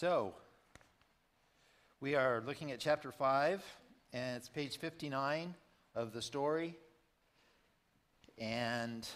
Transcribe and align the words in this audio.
So, 0.00 0.32
we 2.00 2.14
are 2.14 2.40
looking 2.46 2.70
at 2.70 2.78
chapter 2.78 3.10
5, 3.10 3.64
and 4.12 4.36
it's 4.36 4.48
page 4.48 4.78
59 4.78 5.56
of 5.96 6.12
the 6.12 6.22
story. 6.22 6.76
And 8.38 9.08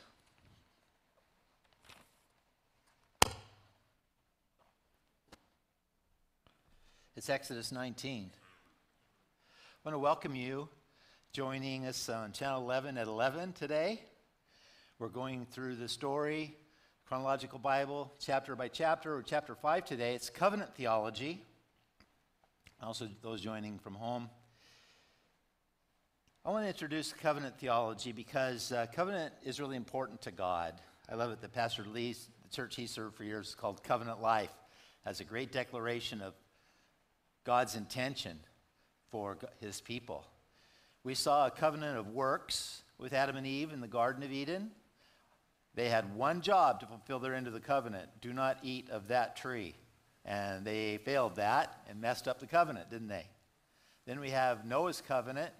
it's 7.14 7.30
Exodus 7.30 7.70
19. 7.70 8.32
I 8.34 9.88
want 9.88 9.94
to 9.94 10.00
welcome 10.00 10.34
you 10.34 10.68
joining 11.32 11.86
us 11.86 12.08
on 12.08 12.32
channel 12.32 12.60
11 12.60 12.98
at 12.98 13.06
11 13.06 13.52
today. 13.52 14.02
We're 14.98 15.10
going 15.10 15.46
through 15.46 15.76
the 15.76 15.88
story 15.88 16.56
chronological 17.06 17.58
Bible, 17.58 18.12
chapter 18.18 18.56
by 18.56 18.68
chapter, 18.68 19.14
or 19.14 19.22
chapter 19.22 19.54
5 19.54 19.84
today. 19.84 20.14
It's 20.14 20.30
covenant 20.30 20.74
theology. 20.74 21.42
Also, 22.82 23.08
those 23.22 23.40
joining 23.40 23.78
from 23.78 23.94
home. 23.94 24.30
I 26.44 26.50
want 26.50 26.64
to 26.64 26.68
introduce 26.68 27.12
covenant 27.12 27.58
theology 27.58 28.12
because 28.12 28.72
uh, 28.72 28.86
covenant 28.92 29.34
is 29.44 29.60
really 29.60 29.76
important 29.76 30.22
to 30.22 30.30
God. 30.30 30.80
I 31.08 31.14
love 31.14 31.30
it 31.30 31.40
that 31.40 31.52
Pastor 31.52 31.84
Lee, 31.84 32.12
the 32.42 32.48
church 32.50 32.76
he 32.76 32.86
served 32.86 33.16
for 33.16 33.24
years, 33.24 33.54
called 33.54 33.84
Covenant 33.84 34.20
Life, 34.20 34.52
has 35.04 35.20
a 35.20 35.24
great 35.24 35.52
declaration 35.52 36.20
of 36.20 36.34
God's 37.44 37.76
intention 37.76 38.38
for 39.10 39.36
his 39.60 39.80
people. 39.80 40.26
We 41.04 41.14
saw 41.14 41.46
a 41.46 41.50
covenant 41.50 41.98
of 41.98 42.08
works 42.08 42.82
with 42.98 43.12
Adam 43.12 43.36
and 43.36 43.46
Eve 43.46 43.72
in 43.72 43.80
the 43.80 43.88
Garden 43.88 44.22
of 44.22 44.32
Eden. 44.32 44.70
They 45.74 45.88
had 45.88 46.14
one 46.14 46.42
job 46.42 46.80
to 46.80 46.86
fulfill 46.86 47.18
their 47.18 47.34
end 47.34 47.46
of 47.46 47.52
the 47.52 47.60
covenant 47.60 48.08
do 48.20 48.32
not 48.32 48.58
eat 48.62 48.90
of 48.90 49.08
that 49.08 49.36
tree. 49.36 49.74
And 50.24 50.64
they 50.64 50.98
failed 50.98 51.36
that 51.36 51.82
and 51.88 52.00
messed 52.00 52.28
up 52.28 52.38
the 52.38 52.46
covenant, 52.46 52.90
didn't 52.90 53.08
they? 53.08 53.26
Then 54.06 54.20
we 54.20 54.30
have 54.30 54.66
Noah's 54.66 55.00
covenant, 55.00 55.52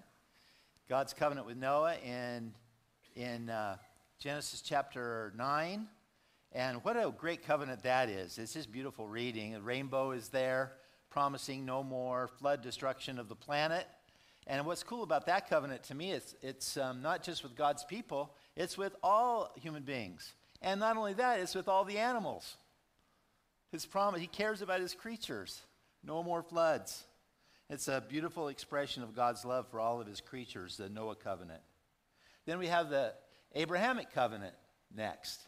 God's 0.87 1.13
covenant 1.13 1.47
with 1.47 1.57
Noah 1.57 1.95
in, 2.05 2.53
in 3.15 3.49
uh, 3.49 3.77
Genesis 4.19 4.61
chapter 4.61 5.33
9. 5.35 5.87
And 6.51 6.83
what 6.83 6.95
a 6.95 7.11
great 7.11 7.43
covenant 7.43 7.81
that 7.83 8.09
is. 8.09 8.37
It's 8.37 8.53
just 8.53 8.71
beautiful 8.71 9.07
reading. 9.07 9.53
The 9.53 9.61
rainbow 9.61 10.11
is 10.11 10.29
there, 10.29 10.73
promising 11.09 11.65
no 11.65 11.83
more 11.83 12.27
flood 12.27 12.61
destruction 12.61 13.17
of 13.17 13.27
the 13.27 13.35
planet. 13.35 13.87
And 14.45 14.65
what's 14.65 14.83
cool 14.83 15.03
about 15.03 15.25
that 15.25 15.49
covenant 15.49 15.83
to 15.83 15.95
me 15.95 16.11
is 16.11 16.35
it's 16.41 16.77
um, 16.77 17.01
not 17.01 17.23
just 17.23 17.43
with 17.43 17.55
God's 17.55 17.83
people, 17.83 18.35
it's 18.55 18.77
with 18.77 18.95
all 19.01 19.51
human 19.55 19.83
beings. 19.83 20.33
And 20.61 20.79
not 20.79 20.97
only 20.97 21.13
that, 21.13 21.39
it's 21.39 21.55
with 21.55 21.67
all 21.67 21.83
the 21.83 21.97
animals. 21.97 22.55
His 23.71 23.85
promise, 23.85 24.21
he 24.21 24.27
cares 24.27 24.61
about 24.61 24.79
his 24.79 24.93
creatures. 24.93 25.61
No 26.03 26.23
more 26.23 26.43
floods. 26.43 27.03
It's 27.69 27.87
a 27.87 28.03
beautiful 28.07 28.49
expression 28.49 29.03
of 29.03 29.15
God's 29.15 29.43
love 29.45 29.67
for 29.69 29.79
all 29.79 29.99
of 29.99 30.07
his 30.07 30.21
creatures, 30.21 30.77
the 30.77 30.89
Noah 30.89 31.15
covenant. 31.15 31.61
Then 32.45 32.59
we 32.59 32.67
have 32.67 32.89
the 32.89 33.13
Abrahamic 33.55 34.13
covenant 34.13 34.53
next 34.95 35.39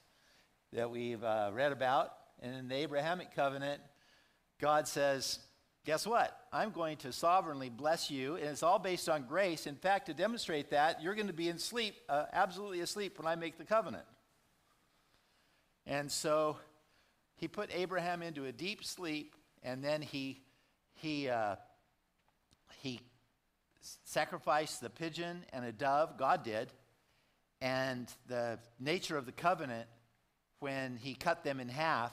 that 0.73 0.89
we've 0.89 1.23
uh, 1.23 1.51
read 1.53 1.71
about. 1.71 2.13
And 2.41 2.55
in 2.55 2.67
the 2.67 2.75
Abrahamic 2.75 3.35
covenant, 3.35 3.81
God 4.59 4.87
says, 4.87 5.39
Guess 5.85 6.07
what? 6.07 6.35
I'm 6.51 6.71
going 6.71 6.97
to 6.97 7.11
sovereignly 7.11 7.69
bless 7.69 8.09
you, 8.09 8.37
and 8.37 8.45
it's 8.45 8.63
all 8.63 8.79
based 8.79 9.07
on 9.07 9.25
grace. 9.27 9.67
In 9.67 9.75
fact, 9.75 10.07
to 10.07 10.15
demonstrate 10.15 10.71
that, 10.71 11.03
you're 11.03 11.13
going 11.13 11.27
to 11.27 11.33
be 11.33 11.47
in 11.47 11.59
sleep, 11.59 11.95
uh, 12.09 12.25
absolutely 12.33 12.79
asleep, 12.79 13.19
when 13.19 13.27
I 13.27 13.35
make 13.35 13.59
the 13.59 13.65
covenant. 13.65 14.05
And 15.85 16.11
so 16.11 16.57
he 17.35 17.47
put 17.47 17.69
Abraham 17.71 18.23
into 18.23 18.45
a 18.45 18.51
deep 18.51 18.83
sleep, 18.83 19.35
and 19.61 19.83
then 19.83 20.01
he, 20.01 20.41
he, 20.95 21.29
uh, 21.29 21.57
he 22.81 22.99
sacrificed 24.05 24.81
the 24.81 24.89
pigeon 24.89 25.45
and 25.53 25.63
a 25.65 25.71
dove. 25.71 26.17
God 26.17 26.43
did. 26.43 26.69
And 27.61 28.11
the 28.27 28.57
nature 28.79 29.17
of 29.17 29.27
the 29.27 29.31
covenant, 29.31 29.87
when 30.61 30.97
he 30.97 31.13
cut 31.13 31.43
them 31.43 31.59
in 31.59 31.69
half, 31.69 32.11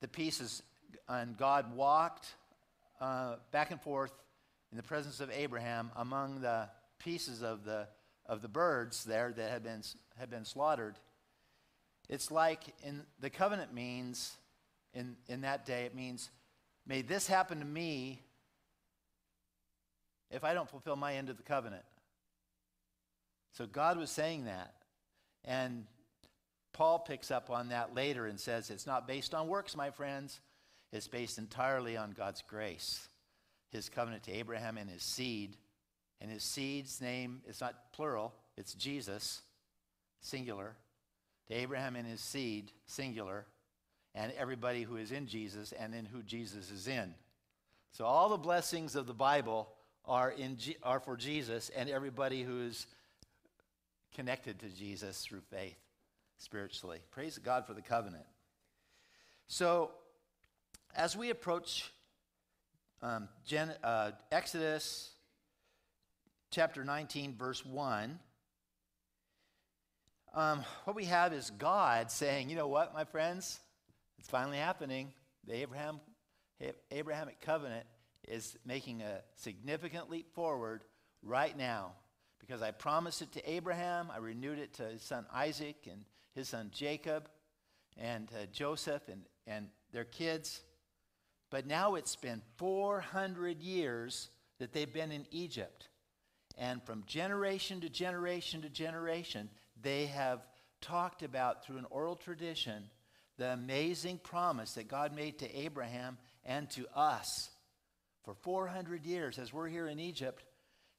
the 0.00 0.08
pieces 0.08 0.62
and 1.08 1.36
God 1.36 1.74
walked 1.74 2.34
uh, 3.00 3.36
back 3.50 3.70
and 3.70 3.80
forth 3.80 4.12
in 4.70 4.76
the 4.76 4.82
presence 4.82 5.20
of 5.20 5.30
Abraham 5.30 5.90
among 5.96 6.40
the 6.40 6.68
pieces 6.98 7.42
of 7.42 7.64
the, 7.64 7.88
of 8.26 8.42
the 8.42 8.48
birds 8.48 9.04
there 9.04 9.32
that 9.32 9.50
had 9.50 9.62
been, 9.62 9.82
had 10.18 10.30
been 10.30 10.44
slaughtered. 10.44 10.96
It's 12.08 12.30
like 12.30 12.60
in 12.82 13.02
the 13.20 13.30
covenant 13.30 13.74
means, 13.74 14.36
in, 14.94 15.16
in 15.28 15.42
that 15.42 15.66
day, 15.66 15.84
it 15.84 15.94
means, 15.94 16.30
may 16.86 17.02
this 17.02 17.26
happen 17.26 17.58
to 17.58 17.64
me 17.64 18.22
if 20.30 20.44
I 20.44 20.54
don't 20.54 20.68
fulfill 20.68 20.96
my 20.96 21.14
end 21.14 21.28
of 21.28 21.36
the 21.36 21.42
covenant. 21.42 21.84
So 23.52 23.66
God 23.66 23.98
was 23.98 24.10
saying 24.10 24.46
that. 24.46 24.74
And 25.44 25.86
Paul 26.72 27.00
picks 27.00 27.30
up 27.30 27.50
on 27.50 27.68
that 27.68 27.94
later 27.94 28.26
and 28.26 28.40
says, 28.40 28.70
it's 28.70 28.86
not 28.86 29.06
based 29.06 29.34
on 29.34 29.48
works, 29.48 29.76
my 29.76 29.90
friends 29.90 30.40
is 30.92 31.08
based 31.08 31.38
entirely 31.38 31.96
on 31.96 32.12
God's 32.12 32.42
grace. 32.46 33.08
His 33.70 33.88
covenant 33.88 34.22
to 34.24 34.32
Abraham 34.32 34.76
and 34.76 34.90
his 34.90 35.02
seed. 35.02 35.56
And 36.20 36.30
his 36.30 36.42
seed's 36.42 37.00
name 37.00 37.40
is 37.48 37.60
not 37.60 37.92
plural, 37.92 38.32
it's 38.56 38.74
Jesus, 38.74 39.42
singular. 40.20 40.76
To 41.48 41.54
Abraham 41.54 41.96
and 41.96 42.06
his 42.06 42.20
seed, 42.20 42.70
singular. 42.86 43.46
And 44.14 44.32
everybody 44.38 44.82
who 44.82 44.96
is 44.96 45.10
in 45.10 45.26
Jesus 45.26 45.72
and 45.72 45.94
in 45.94 46.04
who 46.04 46.22
Jesus 46.22 46.70
is 46.70 46.86
in. 46.86 47.14
So 47.92 48.04
all 48.04 48.28
the 48.28 48.36
blessings 48.36 48.94
of 48.94 49.06
the 49.06 49.14
Bible 49.14 49.68
are, 50.04 50.30
in 50.30 50.58
are 50.82 51.00
for 51.00 51.16
Jesus 51.16 51.70
and 51.74 51.88
everybody 51.88 52.42
who 52.42 52.62
is 52.62 52.86
connected 54.14 54.58
to 54.60 54.68
Jesus 54.68 55.22
through 55.22 55.40
faith 55.50 55.76
spiritually. 56.38 56.98
Praise 57.10 57.38
God 57.38 57.66
for 57.66 57.74
the 57.74 57.82
covenant. 57.82 58.24
So 59.46 59.90
as 60.94 61.16
we 61.16 61.30
approach 61.30 61.90
um, 63.00 63.28
Gen, 63.44 63.72
uh, 63.82 64.12
Exodus 64.30 65.10
chapter 66.50 66.84
19, 66.84 67.34
verse 67.36 67.64
1, 67.64 68.18
um, 70.34 70.64
what 70.84 70.96
we 70.96 71.06
have 71.06 71.32
is 71.32 71.50
God 71.50 72.10
saying, 72.10 72.50
you 72.50 72.56
know 72.56 72.68
what, 72.68 72.94
my 72.94 73.04
friends? 73.04 73.60
It's 74.18 74.28
finally 74.28 74.58
happening. 74.58 75.12
The 75.46 75.54
Abraham, 75.54 76.00
Abrahamic 76.90 77.40
covenant 77.40 77.86
is 78.28 78.56
making 78.64 79.02
a 79.02 79.22
significant 79.34 80.10
leap 80.10 80.32
forward 80.34 80.84
right 81.22 81.56
now 81.56 81.92
because 82.38 82.62
I 82.62 82.70
promised 82.70 83.22
it 83.22 83.32
to 83.32 83.50
Abraham. 83.50 84.10
I 84.14 84.18
renewed 84.18 84.58
it 84.58 84.74
to 84.74 84.84
his 84.84 85.02
son 85.02 85.26
Isaac 85.32 85.88
and 85.90 86.04
his 86.34 86.50
son 86.50 86.70
Jacob 86.72 87.28
and 87.96 88.28
uh, 88.32 88.46
Joseph 88.52 89.08
and, 89.08 89.22
and 89.46 89.68
their 89.92 90.04
kids. 90.04 90.62
But 91.52 91.66
now 91.66 91.96
it's 91.96 92.16
been 92.16 92.40
400 92.56 93.60
years 93.60 94.30
that 94.58 94.72
they've 94.72 94.92
been 94.92 95.12
in 95.12 95.26
Egypt. 95.30 95.88
And 96.56 96.82
from 96.82 97.04
generation 97.06 97.82
to 97.82 97.90
generation 97.90 98.62
to 98.62 98.70
generation, 98.70 99.50
they 99.80 100.06
have 100.06 100.40
talked 100.80 101.22
about 101.22 101.62
through 101.62 101.76
an 101.76 101.86
oral 101.90 102.16
tradition 102.16 102.84
the 103.36 103.48
amazing 103.48 104.18
promise 104.18 104.72
that 104.74 104.88
God 104.88 105.14
made 105.14 105.38
to 105.40 105.58
Abraham 105.58 106.16
and 106.44 106.70
to 106.70 106.86
us. 106.94 107.50
For 108.24 108.34
400 108.34 109.04
years, 109.04 109.38
as 109.38 109.52
we're 109.52 109.68
here 109.68 109.88
in 109.88 110.00
Egypt, 110.00 110.44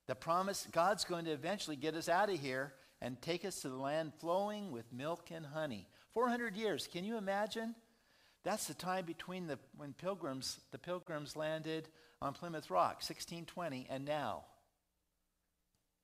the 0.07 0.15
promise 0.15 0.67
God's 0.71 1.03
going 1.03 1.25
to 1.25 1.31
eventually 1.31 1.77
get 1.77 1.95
us 1.95 2.09
out 2.09 2.29
of 2.29 2.39
here 2.39 2.73
and 3.01 3.19
take 3.21 3.43
us 3.43 3.61
to 3.61 3.69
the 3.69 3.77
land 3.77 4.13
flowing 4.19 4.71
with 4.71 4.91
milk 4.93 5.29
and 5.33 5.45
honey. 5.47 5.87
400 6.13 6.55
years. 6.55 6.87
Can 6.91 7.05
you 7.05 7.17
imagine? 7.17 7.73
That's 8.43 8.67
the 8.67 8.73
time 8.73 9.05
between 9.05 9.47
the, 9.47 9.57
when 9.77 9.93
pilgrims, 9.93 10.59
the 10.71 10.77
pilgrims 10.77 11.35
landed 11.35 11.87
on 12.21 12.33
Plymouth 12.33 12.69
Rock, 12.69 12.95
1620, 12.95 13.87
and 13.89 14.05
now. 14.05 14.43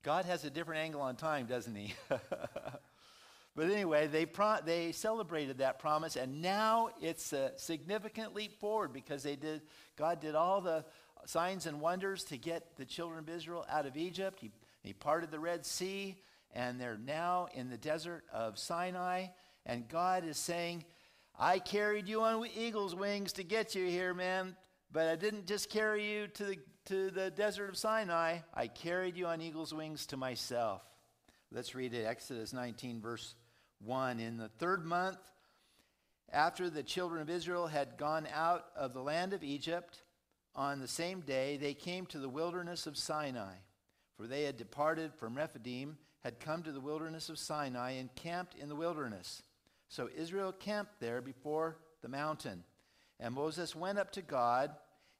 God 0.02 0.24
has 0.24 0.44
a 0.44 0.50
different 0.50 0.80
angle 0.80 1.02
on 1.02 1.16
time, 1.16 1.44
doesn't 1.44 1.74
he? 1.74 1.92
but 2.08 3.70
anyway, 3.70 4.06
they, 4.06 4.24
pro- 4.24 4.60
they 4.64 4.92
celebrated 4.92 5.58
that 5.58 5.78
promise, 5.78 6.16
and 6.16 6.40
now 6.40 6.88
it's 7.02 7.34
a 7.34 7.52
significant 7.56 8.34
leap 8.34 8.58
forward 8.58 8.94
because 8.94 9.22
they 9.22 9.36
did, 9.36 9.60
God 9.96 10.20
did 10.20 10.34
all 10.34 10.62
the 10.62 10.86
signs 11.26 11.66
and 11.66 11.82
wonders 11.82 12.24
to 12.24 12.38
get 12.38 12.76
the 12.78 12.86
children 12.86 13.18
of 13.18 13.28
Israel 13.28 13.66
out 13.68 13.84
of 13.84 13.98
Egypt. 13.98 14.38
He, 14.40 14.50
he 14.82 14.94
parted 14.94 15.30
the 15.30 15.38
Red 15.38 15.66
Sea, 15.66 16.16
and 16.54 16.80
they're 16.80 16.98
now 16.98 17.48
in 17.52 17.68
the 17.68 17.76
desert 17.76 18.24
of 18.32 18.58
Sinai, 18.58 19.26
and 19.66 19.86
God 19.86 20.24
is 20.24 20.38
saying, 20.38 20.86
I 21.42 21.58
carried 21.58 22.06
you 22.06 22.20
on 22.20 22.46
eagle's 22.54 22.94
wings 22.94 23.32
to 23.32 23.42
get 23.42 23.74
you 23.74 23.86
here, 23.86 24.12
man. 24.12 24.54
But 24.92 25.08
I 25.08 25.16
didn't 25.16 25.46
just 25.46 25.70
carry 25.70 26.12
you 26.12 26.26
to 26.26 26.44
the, 26.44 26.58
to 26.86 27.10
the 27.10 27.30
desert 27.30 27.70
of 27.70 27.78
Sinai, 27.78 28.40
I 28.52 28.66
carried 28.66 29.16
you 29.16 29.26
on 29.26 29.40
eagle's 29.40 29.72
wings 29.72 30.04
to 30.06 30.18
myself. 30.18 30.82
Let's 31.50 31.74
read 31.74 31.94
it 31.94 32.04
Exodus 32.04 32.52
19, 32.52 33.00
verse 33.00 33.34
1. 33.82 34.20
In 34.20 34.36
the 34.36 34.48
third 34.48 34.84
month, 34.84 35.16
after 36.30 36.68
the 36.68 36.82
children 36.82 37.22
of 37.22 37.30
Israel 37.30 37.68
had 37.68 37.96
gone 37.96 38.28
out 38.34 38.66
of 38.76 38.92
the 38.92 39.02
land 39.02 39.32
of 39.32 39.42
Egypt, 39.42 40.02
on 40.54 40.80
the 40.80 40.88
same 40.88 41.20
day 41.20 41.56
they 41.56 41.72
came 41.72 42.04
to 42.06 42.18
the 42.18 42.28
wilderness 42.28 42.86
of 42.86 42.98
Sinai. 42.98 43.54
For 44.18 44.26
they 44.26 44.42
had 44.42 44.58
departed 44.58 45.14
from 45.14 45.36
Rephidim, 45.36 45.96
had 46.22 46.38
come 46.38 46.62
to 46.64 46.72
the 46.72 46.80
wilderness 46.80 47.30
of 47.30 47.38
Sinai, 47.38 47.92
and 47.92 48.14
camped 48.14 48.54
in 48.56 48.68
the 48.68 48.76
wilderness. 48.76 49.42
So 49.90 50.08
Israel 50.16 50.52
camped 50.52 51.00
there 51.00 51.20
before 51.20 51.76
the 52.00 52.08
mountain. 52.08 52.62
And 53.18 53.34
Moses 53.34 53.74
went 53.74 53.98
up 53.98 54.12
to 54.12 54.22
God, 54.22 54.70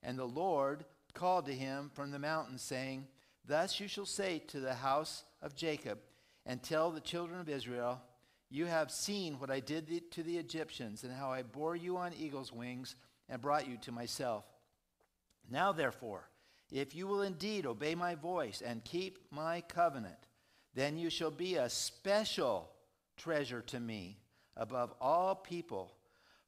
and 0.03 0.17
the 0.17 0.25
Lord 0.25 0.85
called 1.13 1.47
to 1.47 1.53
him 1.53 1.91
from 1.93 2.13
the 2.13 2.21
mountain, 2.21 2.57
saying, 2.57 3.09
Thus 3.45 3.81
you 3.81 3.89
shall 3.89 4.07
say 4.07 4.39
to 4.47 4.61
the 4.61 4.75
house 4.75 5.25
of 5.43 5.57
Jacob, 5.57 5.99
and 6.47 6.63
tell 6.63 6.93
the 6.93 7.01
children 7.01 7.41
of 7.41 7.49
Israel, 7.49 8.01
You 8.49 8.67
have 8.67 8.93
seen 8.93 9.41
what 9.41 9.51
I 9.51 9.59
did 9.59 10.13
to 10.13 10.23
the 10.23 10.39
Egyptians, 10.39 11.03
and 11.03 11.13
how 11.13 11.33
I 11.33 11.43
bore 11.43 11.75
you 11.75 11.97
on 11.97 12.15
eagle's 12.15 12.53
wings 12.53 12.95
and 13.29 13.43
brought 13.43 13.69
you 13.69 13.77
to 13.79 13.93
myself. 13.93 14.45
Now, 15.51 15.73
therefore, 15.73 16.29
if 16.71 16.95
you 16.95 17.09
will 17.09 17.23
indeed 17.23 17.67
obey 17.67 17.97
my 17.97 18.15
voice 18.15 18.63
and 18.65 18.85
keep 18.85 19.19
my 19.33 19.63
covenant, 19.63 20.29
then 20.75 20.97
you 20.97 21.11
shall 21.11 21.33
be 21.33 21.57
a 21.57 21.69
special 21.69 22.71
treasure 23.17 23.63
to 23.63 23.81
me 23.81 24.21
above 24.61 24.95
all 25.01 25.35
people, 25.35 25.93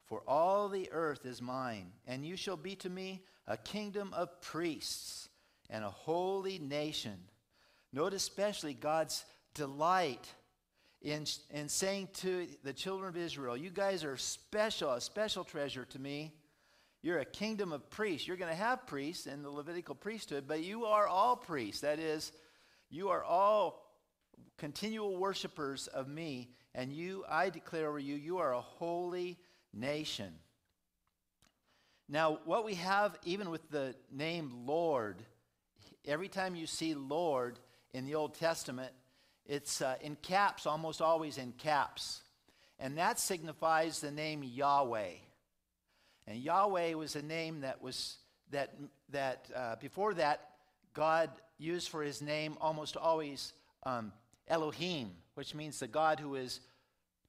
for 0.05 0.23
all 0.29 0.69
the 0.69 0.89
earth 0.93 1.25
is 1.25 1.43
mine, 1.43 1.91
and 2.07 2.25
you 2.25 2.37
shall 2.37 2.57
be 2.57 2.77
to 2.77 2.91
me 2.91 3.25
a 3.49 3.57
kingdom 3.57 4.13
of 4.15 4.41
priests 4.41 5.29
and 5.71 5.83
a 5.83 5.91
holy 5.91 6.59
nation. 6.59 7.19
Note 7.93 8.13
especially 8.13 8.75
God's 8.75 9.25
delight 9.55 10.33
in, 11.01 11.25
in 11.51 11.69
saying 11.69 12.09
to 12.15 12.47
the 12.63 12.73
children 12.73 13.09
of 13.09 13.17
Israel, 13.17 13.57
You 13.57 13.71
guys 13.71 14.05
are 14.05 14.17
special, 14.17 14.93
a 14.93 15.01
special 15.01 15.43
treasure 15.43 15.87
to 15.87 15.99
me. 15.99 16.33
You're 17.03 17.19
a 17.19 17.25
kingdom 17.25 17.73
of 17.73 17.91
priests. 17.91 18.29
You're 18.29 18.37
going 18.37 18.53
to 18.53 18.57
have 18.57 18.87
priests 18.87 19.27
in 19.27 19.43
the 19.43 19.51
Levitical 19.51 19.95
priesthood, 19.95 20.45
but 20.47 20.63
you 20.63 20.85
are 20.85 21.09
all 21.09 21.35
priests. 21.35 21.81
That 21.81 21.99
is, 21.99 22.31
you 22.91 23.09
are 23.09 23.25
all 23.25 23.83
continual 24.57 25.17
worshipers 25.17 25.89
of 25.89 26.07
me, 26.07 26.51
and 26.75 26.93
you, 26.93 27.25
I 27.29 27.51
declare 27.51 27.89
over 27.89 27.99
you, 27.99 28.15
you 28.15 28.39
are 28.39 28.55
a 28.55 28.61
holy 28.61 29.39
nation. 29.73 30.33
Now, 32.09 32.41
what 32.45 32.65
we 32.65 32.75
have, 32.75 33.19
even 33.25 33.51
with 33.51 33.71
the 33.71 33.95
name 34.11 34.51
Lord, 34.67 35.17
every 36.05 36.29
time 36.29 36.55
you 36.55 36.67
see 36.67 36.95
Lord 36.95 37.59
in 37.95 38.05
the 38.05 38.15
Old 38.15 38.35
Testament, 38.35 38.93
it's 39.47 39.81
uh, 39.83 39.97
in 40.01 40.17
caps, 40.17 40.67
almost 40.67 41.01
always 41.01 41.39
in 41.39 41.53
caps. 41.53 42.23
And 42.79 42.99
that 42.99 43.19
signifies 43.19 44.01
the 44.01 44.11
name 44.11 44.43
Yahweh. 44.43 45.13
And 46.27 46.39
Yahweh 46.39 46.95
was 46.95 47.17
a 47.17 47.23
name 47.23 47.61
that 47.61 47.83
was, 47.83 48.17
that, 48.51 48.75
that 49.11 49.51
uh, 49.55 49.77
before 49.77 50.15
that, 50.15 50.49
God 50.95 51.31
used 51.59 51.89
for 51.89 52.03
his 52.03 52.21
name 52.21 52.57
almost 52.61 52.97
always 52.97 53.53
um, 53.85 54.13
Elohim, 54.49 55.13
which 55.35 55.55
means 55.55 55.79
the 55.79 55.87
God 55.87 56.21
who 56.21 56.35
is, 56.35 56.61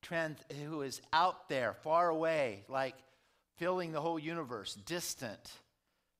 trans, 0.01 0.39
who 0.65 0.81
is 0.81 1.01
out 1.11 1.49
there, 1.49 1.73
far 1.73 2.09
away, 2.09 2.63
like 2.67 2.95
filling 3.57 3.91
the 3.91 4.01
whole 4.01 4.19
universe, 4.19 4.75
distant, 4.85 5.51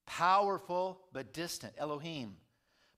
powerful 0.06 1.01
but 1.12 1.33
distant, 1.33 1.74
Elohim. 1.77 2.35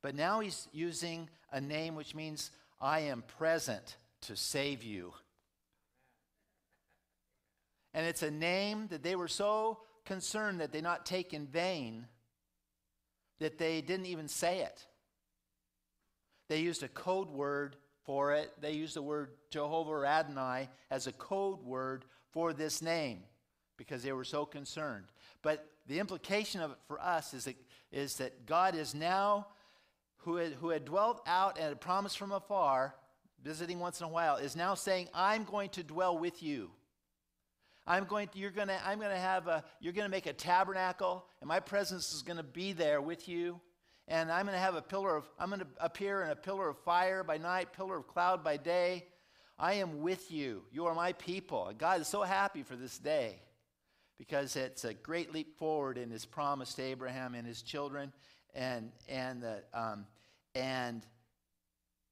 But 0.01 0.15
now 0.15 0.39
he's 0.39 0.67
using 0.71 1.29
a 1.51 1.59
name 1.59 1.95
which 1.95 2.13
means 2.13 2.51
I 2.79 3.01
am 3.01 3.23
present 3.37 3.97
to 4.21 4.35
save 4.35 4.83
you. 4.83 5.13
And 7.93 8.05
it's 8.05 8.23
a 8.23 8.31
name 8.31 8.88
that 8.89 9.03
they 9.03 9.15
were 9.15 9.29
so 9.29 9.79
concerned 10.03 10.59
that 10.59 10.71
they 10.71 10.81
not 10.81 11.05
take 11.05 11.33
in 11.33 11.47
vain 11.47 12.07
that 13.39 13.57
they 13.57 13.81
didn't 13.81 14.05
even 14.05 14.27
say 14.27 14.59
it. 14.59 14.85
They 16.49 16.59
used 16.59 16.83
a 16.83 16.88
code 16.88 17.29
word 17.29 17.75
for 18.05 18.33
it. 18.33 18.51
They 18.61 18.71
used 18.71 18.95
the 18.95 19.01
word 19.01 19.31
Jehovah 19.49 19.91
or 19.91 20.05
Adonai 20.05 20.69
as 20.89 21.07
a 21.07 21.11
code 21.11 21.63
word 21.63 22.05
for 22.31 22.53
this 22.53 22.81
name 22.81 23.19
because 23.77 24.03
they 24.03 24.13
were 24.13 24.23
so 24.23 24.45
concerned. 24.45 25.05
But 25.41 25.67
the 25.87 25.99
implication 25.99 26.61
of 26.61 26.71
it 26.71 26.77
for 26.87 27.01
us 27.01 27.33
is 27.33 27.45
that, 27.45 27.55
is 27.91 28.17
that 28.17 28.45
God 28.45 28.75
is 28.75 28.95
now, 28.95 29.47
who 30.17 30.37
had, 30.37 30.53
who 30.53 30.69
had 30.69 30.85
dwelt 30.85 31.21
out 31.27 31.57
and 31.57 31.67
had 31.67 31.81
promised 31.81 32.17
from 32.17 32.31
afar, 32.31 32.95
visiting 33.43 33.79
once 33.79 33.99
in 33.99 34.05
a 34.05 34.09
while, 34.09 34.37
is 34.37 34.55
now 34.55 34.73
saying, 34.73 35.07
I'm 35.13 35.43
going 35.43 35.69
to 35.71 35.83
dwell 35.83 36.17
with 36.17 36.41
you. 36.41 36.71
I'm 37.87 38.05
going 38.05 38.29
to, 38.29 38.39
you're 38.39 38.49
going 38.49 38.69
to, 38.69 38.87
I'm 38.87 38.97
going 38.99 39.11
to 39.11 39.17
have 39.17 39.47
a, 39.47 39.63
you're 39.79 39.93
going 39.93 40.05
to 40.05 40.11
make 40.11 40.25
a 40.25 40.33
tabernacle, 40.33 41.25
and 41.41 41.47
my 41.47 41.59
presence 41.59 42.13
is 42.13 42.23
going 42.23 42.37
to 42.37 42.43
be 42.43 42.73
there 42.73 42.99
with 43.01 43.27
you. 43.27 43.59
And 44.07 44.31
I'm 44.31 44.45
going 44.45 44.55
to 44.55 44.61
have 44.61 44.75
a 44.75 44.81
pillar 44.81 45.15
of, 45.15 45.29
I'm 45.39 45.49
going 45.49 45.61
to 45.61 45.67
appear 45.79 46.21
in 46.23 46.29
a 46.29 46.35
pillar 46.35 46.69
of 46.69 46.77
fire 46.79 47.23
by 47.23 47.37
night, 47.37 47.73
pillar 47.73 47.97
of 47.97 48.07
cloud 48.07 48.43
by 48.43 48.57
day. 48.57 49.05
I 49.57 49.75
am 49.75 50.01
with 50.01 50.31
you. 50.31 50.63
You 50.71 50.85
are 50.85 50.93
my 50.93 51.13
people. 51.13 51.71
God 51.77 52.01
is 52.01 52.07
so 52.07 52.21
happy 52.21 52.61
for 52.61 52.75
this 52.75 52.97
day 52.97 53.39
because 54.17 54.55
it's 54.55 54.83
a 54.83 54.93
great 54.93 55.33
leap 55.33 55.57
forward 55.57 55.97
in 55.97 56.09
his 56.09 56.25
promise 56.25 56.73
to 56.75 56.83
Abraham 56.83 57.35
and 57.35 57.47
his 57.47 57.61
children, 57.61 58.13
and 58.53 58.91
and 59.09 59.41
the 59.41 59.63
um, 59.73 60.05
and 60.53 61.05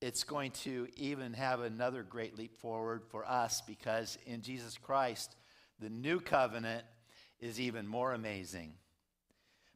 it's 0.02 0.24
going 0.24 0.52
to 0.52 0.88
even 0.98 1.34
have 1.34 1.62
another 1.62 2.04
great 2.04 2.38
leap 2.38 2.58
forward 2.58 3.04
for 3.10 3.26
us 3.26 3.62
because 3.62 4.18
in 4.26 4.42
Jesus 4.42 4.78
Christ, 4.78 5.36
the 5.80 5.90
new 5.90 6.20
covenant 6.20 6.84
is 7.40 7.60
even 7.60 7.88
more 7.88 8.14
amazing. 8.14 8.74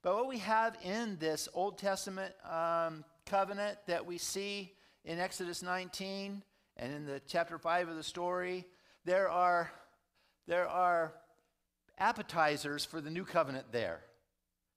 But 0.03 0.15
what 0.15 0.27
we 0.27 0.37
have 0.39 0.77
in 0.83 1.17
this 1.19 1.49
Old 1.53 1.77
Testament 1.77 2.33
um, 2.49 3.03
covenant 3.25 3.79
that 3.87 4.05
we 4.05 4.17
see 4.17 4.73
in 5.03 5.19
Exodus 5.19 5.63
19 5.63 6.43
and 6.77 6.93
in 6.93 7.05
the 7.05 7.19
chapter 7.27 7.57
5 7.57 7.89
of 7.89 7.95
the 7.95 8.03
story, 8.03 8.65
there 9.05 9.29
are, 9.29 9.71
there 10.47 10.67
are 10.67 11.13
appetizers 11.97 12.85
for 12.85 13.01
the 13.01 13.09
new 13.09 13.25
covenant 13.25 13.65
there. 13.71 14.01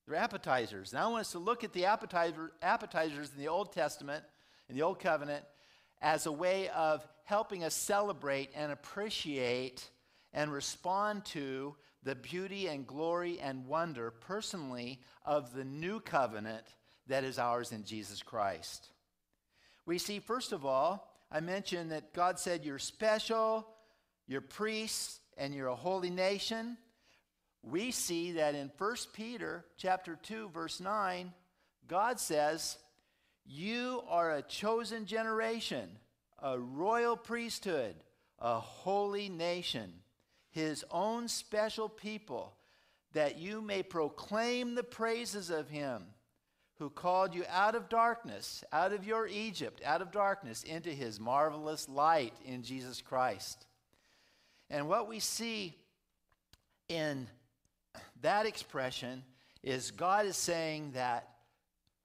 They're 0.06 0.16
appetizers. 0.16 0.92
Now 0.92 1.08
I 1.08 1.12
want 1.12 1.20
us 1.20 1.32
to 1.32 1.38
look 1.38 1.64
at 1.64 1.72
the 1.72 1.84
appetizer, 1.84 2.52
appetizers 2.62 3.30
in 3.30 3.38
the 3.38 3.48
Old 3.48 3.72
Testament, 3.72 4.24
in 4.68 4.74
the 4.74 4.82
Old 4.82 5.00
Covenant, 5.00 5.44
as 6.00 6.26
a 6.26 6.32
way 6.32 6.68
of 6.70 7.06
helping 7.24 7.62
us 7.62 7.74
celebrate 7.74 8.50
and 8.54 8.72
appreciate 8.72 9.88
and 10.32 10.50
respond 10.50 11.24
to 11.26 11.76
the 12.02 12.14
beauty 12.14 12.66
and 12.66 12.86
glory 12.86 13.38
and 13.40 13.66
wonder 13.66 14.10
personally 14.10 15.00
of 15.24 15.52
the 15.54 15.64
new 15.64 16.00
covenant 16.00 16.64
that 17.06 17.24
is 17.24 17.38
ours 17.38 17.72
in 17.72 17.84
Jesus 17.84 18.22
Christ. 18.22 18.88
We 19.86 19.98
see, 19.98 20.18
first 20.18 20.52
of 20.52 20.64
all, 20.64 21.12
I 21.30 21.40
mentioned 21.40 21.90
that 21.92 22.14
God 22.14 22.38
said, 22.38 22.64
You're 22.64 22.78
special, 22.78 23.66
you're 24.26 24.40
priests, 24.40 25.20
and 25.36 25.54
you're 25.54 25.68
a 25.68 25.76
holy 25.76 26.10
nation 26.10 26.76
we 27.62 27.90
see 27.90 28.32
that 28.32 28.54
in 28.54 28.70
1 28.78 28.96
Peter 29.12 29.64
chapter 29.76 30.16
2 30.22 30.50
verse 30.50 30.80
9 30.80 31.32
God 31.88 32.20
says 32.20 32.78
you 33.44 34.02
are 34.08 34.32
a 34.32 34.42
chosen 34.42 35.06
generation 35.06 35.88
a 36.42 36.58
royal 36.58 37.16
priesthood 37.16 37.94
a 38.38 38.58
holy 38.58 39.28
nation 39.28 39.92
his 40.50 40.84
own 40.90 41.28
special 41.28 41.88
people 41.88 42.54
that 43.12 43.38
you 43.38 43.60
may 43.60 43.82
proclaim 43.82 44.74
the 44.74 44.82
praises 44.82 45.50
of 45.50 45.68
him 45.68 46.02
who 46.78 46.88
called 46.90 47.34
you 47.34 47.44
out 47.48 47.74
of 47.74 47.88
darkness 47.88 48.64
out 48.72 48.92
of 48.92 49.04
your 49.04 49.26
Egypt 49.26 49.82
out 49.84 50.00
of 50.00 50.10
darkness 50.10 50.62
into 50.62 50.90
his 50.90 51.20
marvelous 51.20 51.88
light 51.88 52.34
in 52.44 52.62
Jesus 52.62 53.02
Christ. 53.02 53.66
And 54.70 54.88
what 54.88 55.08
we 55.08 55.18
see 55.18 55.74
in 56.88 57.26
that 58.22 58.46
expression 58.46 59.22
is 59.62 59.90
God 59.90 60.26
is 60.26 60.36
saying 60.36 60.92
that 60.92 61.28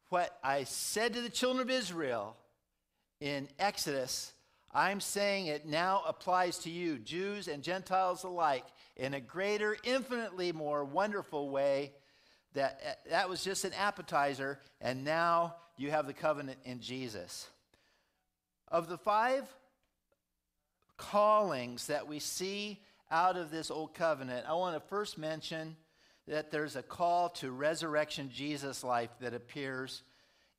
what 0.10 0.38
I 0.44 0.64
said 0.64 1.14
to 1.14 1.22
the 1.22 1.30
children 1.30 1.62
of 1.62 1.70
Israel 1.70 2.36
in 3.20 3.48
Exodus, 3.60 4.34
I'm 4.76 5.00
saying 5.00 5.48
it 5.48 5.66
now 5.66 6.04
applies 6.06 6.58
to 6.60 6.70
you, 6.70 6.98
Jews 7.00 7.48
and 7.48 7.64
Gentiles 7.64 8.26
alike, 8.26 8.66
in 8.98 9.14
a 9.14 9.22
greater, 9.22 9.78
infinitely 9.86 10.52
more 10.52 10.84
wonderful 10.84 11.50
way. 11.50 11.94
That, 12.56 13.00
that 13.10 13.30
was 13.30 13.42
just 13.42 13.64
an 13.64 13.72
appetizer, 13.74 14.60
and 14.82 15.06
now 15.06 15.56
you 15.78 15.92
have 15.92 16.08
the 16.08 16.14
covenant 16.14 16.60
in 16.66 16.82
Jesus. 16.82 17.48
Of 18.68 18.90
the 18.90 18.98
five 18.98 19.48
callings 20.98 21.88
that 21.88 22.08
we 22.08 22.20
see 22.20 22.82
out 23.10 23.38
of 23.38 23.52
this 23.52 23.72
old 23.72 23.94
covenant, 23.94 24.46
I 24.46 24.56
want 24.56 24.76
to 24.76 24.86
first 24.90 25.18
mention 25.18 25.78
that 26.28 26.52
there's 26.52 26.76
a 26.76 26.84
call 26.84 27.30
to 27.30 27.50
resurrection 27.50 28.30
Jesus 28.30 28.84
life 28.84 29.12
that 29.22 29.34
appears 29.34 30.02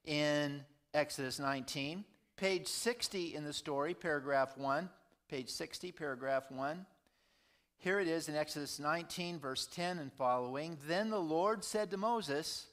in 0.07 0.65
Exodus 0.95 1.39
19. 1.39 2.05
Page 2.37 2.67
60 2.67 3.35
in 3.35 3.45
the 3.45 3.53
story, 3.55 3.95
paragraph 3.95 4.59
1. 4.59 4.91
Page 5.31 5.49
60, 5.49 5.91
paragraph 5.93 6.51
1. 6.51 6.85
Here 7.79 7.99
it 7.99 8.09
is 8.09 8.29
in 8.29 8.37
Exodus 8.37 8.79
19, 8.79 9.39
verse 9.39 9.67
10 9.67 9.99
and 9.99 10.13
following. 10.13 10.77
Then 10.87 11.09
the 11.09 11.19
Lord 11.19 11.65
said 11.65 11.91
to 11.91 11.97
Moses, 11.97 12.67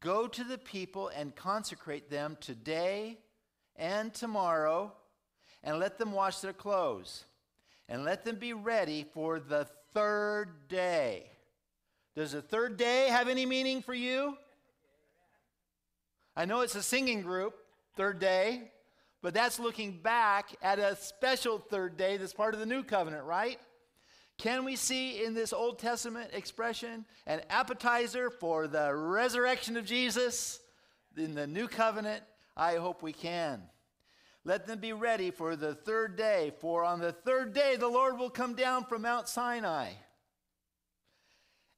Go 0.00 0.26
to 0.26 0.44
the 0.44 0.58
people 0.58 1.08
and 1.08 1.34
consecrate 1.34 2.10
them 2.10 2.36
today 2.38 3.16
and 3.76 4.12
tomorrow, 4.12 4.92
and 5.64 5.78
let 5.78 5.96
them 5.96 6.12
wash 6.12 6.40
their 6.40 6.52
clothes, 6.52 7.24
and 7.88 8.04
let 8.04 8.26
them 8.26 8.36
be 8.36 8.52
ready 8.52 9.06
for 9.14 9.40
the 9.40 9.66
third 9.94 10.68
day. 10.68 11.30
Does 12.14 12.32
the 12.32 12.42
third 12.42 12.76
day 12.76 13.08
have 13.08 13.28
any 13.28 13.46
meaning 13.46 13.80
for 13.80 13.94
you? 13.94 14.36
I 16.36 16.44
know 16.44 16.60
it's 16.60 16.74
a 16.74 16.82
singing 16.82 17.22
group, 17.22 17.54
third 17.96 18.18
day, 18.18 18.70
but 19.22 19.34
that's 19.34 19.58
looking 19.58 19.98
back 19.98 20.54
at 20.62 20.78
a 20.78 20.96
special 20.96 21.58
third 21.58 21.96
day 21.96 22.16
that's 22.16 22.32
part 22.32 22.54
of 22.54 22.60
the 22.60 22.66
new 22.66 22.82
covenant, 22.82 23.24
right? 23.24 23.58
Can 24.38 24.64
we 24.64 24.76
see 24.76 25.24
in 25.24 25.34
this 25.34 25.52
Old 25.52 25.78
Testament 25.78 26.30
expression 26.32 27.06
an 27.26 27.40
appetizer 27.48 28.30
for 28.30 28.68
the 28.68 28.94
resurrection 28.94 29.76
of 29.76 29.86
Jesus 29.86 30.60
in 31.16 31.34
the 31.34 31.46
new 31.46 31.68
covenant? 31.68 32.22
I 32.56 32.76
hope 32.76 33.02
we 33.02 33.12
can. 33.12 33.62
Let 34.44 34.66
them 34.66 34.78
be 34.78 34.92
ready 34.92 35.30
for 35.30 35.56
the 35.56 35.74
third 35.74 36.16
day, 36.16 36.52
for 36.60 36.84
on 36.84 37.00
the 37.00 37.12
third 37.12 37.52
day 37.52 37.76
the 37.76 37.88
Lord 37.88 38.18
will 38.18 38.30
come 38.30 38.54
down 38.54 38.84
from 38.84 39.02
Mount 39.02 39.28
Sinai 39.28 39.92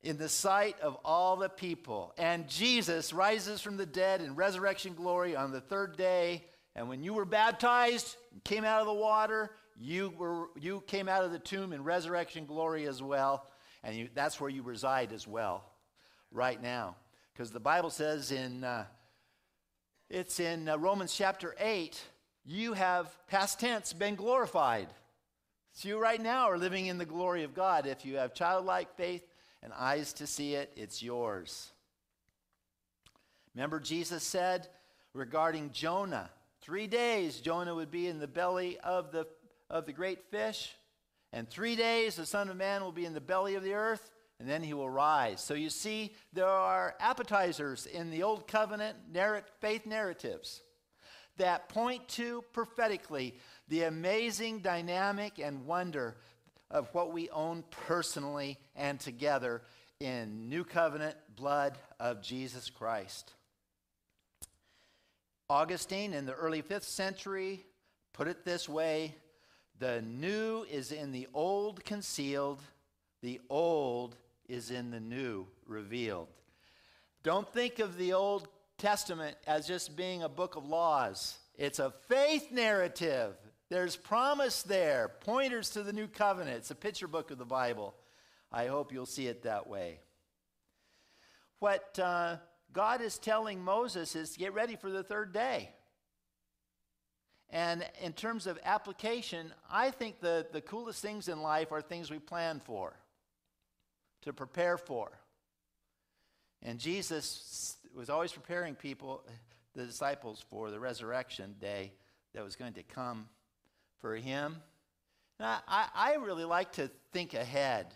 in 0.03 0.17
the 0.17 0.29
sight 0.29 0.77
of 0.81 0.97
all 1.05 1.37
the 1.37 1.49
people. 1.49 2.13
And 2.19 2.49
Jesus 2.49 3.13
rises 3.13 3.61
from 3.61 3.77
the 3.77 3.87
dead 3.87 4.21
in 4.21 4.35
resurrection 4.35 4.95
glory 4.95 5.35
on 5.35 5.51
the 5.51 5.61
third 5.61 5.97
day. 5.97 6.45
And 6.77 6.89
when 6.89 7.03
you 7.03 7.15
were 7.15 7.25
baptized, 7.25 8.17
came 8.45 8.65
out 8.65 8.81
of 8.81 8.87
the 8.87 8.95
water, 8.95 9.51
you, 9.77 10.13
were, 10.17 10.49
you 10.59 10.83
came 10.87 11.09
out 11.09 11.25
of 11.25 11.33
the 11.33 11.39
tomb 11.39 11.73
in 11.73 11.83
resurrection 11.83 12.47
glory 12.47 12.87
as 12.87 13.03
well, 13.03 13.47
and 13.83 13.97
you, 13.97 14.09
that's 14.15 14.41
where 14.41 14.51
you 14.51 14.63
reside 14.63 15.13
as 15.13 15.27
well 15.27 15.65
right 16.31 16.61
now. 16.61 16.97
Because 17.33 17.51
the 17.51 17.61
Bible 17.61 17.91
says 17.91 18.33
in, 18.33 18.65
uh, 18.65 18.85
it's 20.11 20.41
in 20.41 20.69
uh, 20.69 20.79
Romans 20.79 21.15
chapter 21.15 21.55
8, 21.59 22.01
you 22.45 22.73
have, 22.73 23.15
past 23.29 23.61
tense, 23.61 23.93
been 23.93 24.15
glorified. 24.15 24.89
So 25.73 25.89
you 25.89 25.99
right 25.99 26.21
now 26.21 26.51
are 26.51 26.59
living 26.59 26.87
in 26.87 26.99
the 26.99 27.05
glory 27.05 27.45
of 27.45 27.55
God. 27.55 27.87
If 27.87 28.05
you 28.05 28.17
have 28.17 28.35
childlike 28.35 28.97
faith 28.97 29.23
and 29.63 29.73
eyes 29.73 30.13
to 30.15 30.27
see 30.27 30.55
it, 30.55 30.73
it's 30.77 31.03
yours. 31.03 31.73
Remember, 33.55 33.81
Jesus 33.81 34.23
said 34.23 34.69
regarding 35.15 35.71
Jonah, 35.73 36.31
three 36.61 36.87
days 36.87 37.41
Jonah 37.41 37.75
would 37.75 37.91
be 37.91 38.07
in 38.07 38.19
the 38.19 38.29
belly 38.29 38.79
of 38.81 39.11
the 39.13 39.27
of 39.71 39.87
the 39.87 39.93
great 39.93 40.25
fish. 40.31 40.75
And 41.33 41.49
three 41.49 41.77
days 41.77 42.17
the 42.17 42.27
Son 42.27 42.49
of 42.49 42.57
Man 42.57 42.83
will 42.83 42.93
be 42.93 43.05
in 43.05 43.15
the 43.15 43.21
belly 43.21 43.55
of 43.55 43.63
the 43.63 43.75
earth, 43.75 44.11
and 44.41 44.49
then 44.49 44.63
he 44.63 44.73
will 44.73 44.89
rise. 44.89 45.43
So 45.43 45.55
you 45.55 45.69
see, 45.69 46.15
there 46.33 46.47
are 46.47 46.95
appetizers 47.01 47.87
in 47.87 48.11
the 48.11 48.23
Old 48.23 48.47
Covenant 48.47 48.97
faith 49.61 49.85
narratives 49.85 50.63
that 51.37 51.69
point 51.69 52.09
to 52.09 52.43
prophetically 52.53 53.37
the 53.69 53.85
amazing 53.85 54.61
dynamic 54.61 55.39
and 55.39 55.67
wonder 55.67 56.17
of 56.71 56.89
what 56.93 57.13
we 57.13 57.31
own 57.31 57.65
personally 57.87 58.59
and 58.77 59.01
together 59.01 59.63
in 60.01 60.49
New 60.49 60.65
Covenant 60.65 61.17
blood 61.35 61.79
of 61.99 62.23
Jesus 62.23 62.71
Christ. 62.71 63.33
Augustine 65.51 66.13
in 66.13 66.27
the 66.27 66.35
early 66.35 66.63
5th 66.63 66.85
century 66.85 67.65
put 68.13 68.29
it 68.29 68.45
this 68.45 68.69
way 68.69 69.15
the 69.79 70.03
new 70.03 70.65
is 70.71 70.93
in 70.93 71.13
the 71.13 71.29
old 71.33 71.85
concealed, 71.85 72.61
the 73.23 73.41
old 73.49 74.17
is 74.49 74.71
in 74.71 74.91
the 74.91 75.01
new 75.01 75.47
revealed. 75.67 76.29
Don't 77.23 77.49
think 77.53 77.79
of 77.79 77.97
the 77.97 78.13
Old 78.13 78.49
Testament 78.77 79.37
as 79.47 79.67
just 79.67 79.97
being 79.97 80.23
a 80.23 80.29
book 80.29 80.57
of 80.57 80.67
laws. 80.67 81.39
It's 81.57 81.79
a 81.79 81.93
faith 82.09 82.51
narrative. 82.51 83.35
There's 83.71 83.97
promise 83.97 84.63
there, 84.63 85.11
pointers 85.21 85.71
to 85.71 85.83
the 85.83 85.93
new 85.93 86.07
covenant. 86.07 86.57
It's 86.57 86.71
a 86.71 86.75
picture 86.75 87.07
book 87.07 87.31
of 87.31 87.37
the 87.37 87.45
Bible. 87.45 87.95
I 88.51 88.67
hope 88.67 88.93
you'll 88.93 89.05
see 89.05 89.27
it 89.27 89.43
that 89.43 89.67
way. 89.67 90.01
What 91.59 91.99
uh, 91.99 92.37
God 92.73 93.03
is 93.03 93.19
telling 93.19 93.63
Moses 93.63 94.17
is 94.17 94.31
to 94.31 94.39
get 94.39 94.55
ready 94.55 94.77
for 94.77 94.91
the 94.91 95.03
third 95.03 95.35
day. 95.35 95.71
And 97.51 97.87
in 98.03 98.13
terms 98.15 98.47
of 98.47 98.59
application, 98.65 99.53
I 99.71 99.91
think 99.91 100.21
the, 100.21 100.47
the 100.51 100.61
coolest 100.61 101.03
things 101.03 101.29
in 101.29 101.43
life 101.43 101.71
are 101.71 101.83
things 101.83 102.11
we 102.11 102.19
plan 102.19 102.61
for, 102.65 102.95
to 104.23 104.33
prepare 104.33 104.79
for. 104.79 105.11
And 106.63 106.79
Jesus 106.79 107.77
was 107.95 108.09
always 108.09 108.33
preparing 108.33 108.75
people, 108.75 109.23
the 109.75 109.85
disciples, 109.85 110.45
for 110.49 110.71
the 110.71 110.81
resurrection 110.81 111.55
day 111.61 111.93
that 112.35 112.45
was 112.45 112.57
going 112.57 112.75
to 112.75 112.83
come 112.83 113.29
for 114.01 114.15
him. 114.15 114.57
And 115.39 115.49
I, 115.69 115.87
I 115.95 116.15
really 116.17 116.45
like 116.45 116.73
to 116.73 116.91
think 117.13 117.35
ahead 117.35 117.87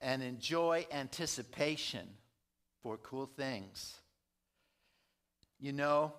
and 0.00 0.22
enjoy 0.22 0.86
anticipation 0.90 2.06
for 2.82 2.96
cool 2.98 3.26
things. 3.26 3.96
You 5.60 5.72
know, 5.72 6.12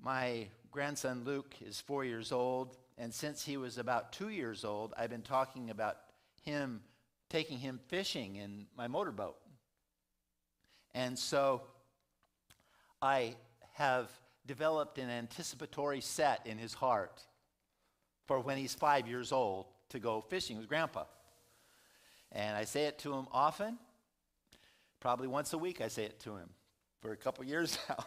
my 0.00 0.48
grandson 0.70 1.22
Luke 1.24 1.54
is 1.60 1.80
four 1.80 2.04
years 2.04 2.32
old, 2.32 2.76
and 2.98 3.12
since 3.12 3.44
he 3.44 3.56
was 3.56 3.78
about 3.78 4.12
two 4.12 4.28
years 4.28 4.64
old, 4.64 4.94
I've 4.96 5.10
been 5.10 5.22
talking 5.22 5.70
about 5.70 5.96
him 6.42 6.82
taking 7.28 7.58
him 7.58 7.80
fishing 7.88 8.36
in 8.36 8.66
my 8.76 8.86
motorboat. 8.86 9.36
And 10.94 11.18
so 11.18 11.62
I 13.02 13.34
have 13.74 14.10
developed 14.46 14.98
an 14.98 15.10
anticipatory 15.10 16.00
set 16.00 16.46
in 16.46 16.56
his 16.56 16.72
heart 16.72 17.20
for 18.26 18.40
when 18.40 18.58
he's 18.58 18.74
five 18.74 19.06
years 19.06 19.32
old 19.32 19.66
to 19.90 19.98
go 19.98 20.20
fishing 20.20 20.56
with 20.58 20.68
grandpa. 20.68 21.04
And 22.32 22.56
I 22.56 22.64
say 22.64 22.84
it 22.84 22.98
to 23.00 23.14
him 23.14 23.26
often. 23.32 23.78
Probably 25.00 25.28
once 25.28 25.52
a 25.52 25.58
week 25.58 25.80
I 25.80 25.88
say 25.88 26.04
it 26.04 26.18
to 26.20 26.36
him 26.36 26.50
for 27.00 27.12
a 27.12 27.16
couple 27.16 27.44
years 27.44 27.78
now. 27.88 28.04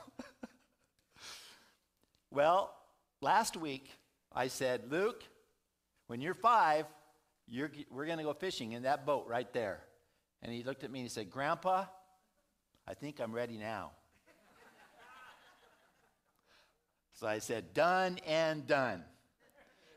Well, 2.32 2.76
last 3.22 3.58
week 3.58 3.90
I 4.32 4.48
said, 4.48 4.92
Luke, 4.92 5.24
when 6.08 6.22
you're 6.22 6.36
five, 6.36 6.86
you're, 7.48 7.72
we're 7.90 8.06
going 8.06 8.20
to 8.20 8.24
go 8.24 8.34
fishing 8.34 8.74
in 8.74 8.84
that 8.84 9.06
boat 9.06 9.26
right 9.28 9.52
there. 9.52 9.82
And 10.44 10.54
he 10.54 10.64
looked 10.64 10.84
at 10.84 10.92
me 10.92 11.00
and 11.00 11.06
he 11.06 11.10
said, 11.10 11.32
Grandpa, 11.32 11.86
I 12.88 12.94
think 12.94 13.20
I'm 13.20 13.34
ready 13.34 13.58
now. 13.58 13.92
so 17.14 17.28
I 17.28 17.40
said, 17.40 17.74
Done 17.74 18.20
and 18.28 18.68
done. 18.68 19.04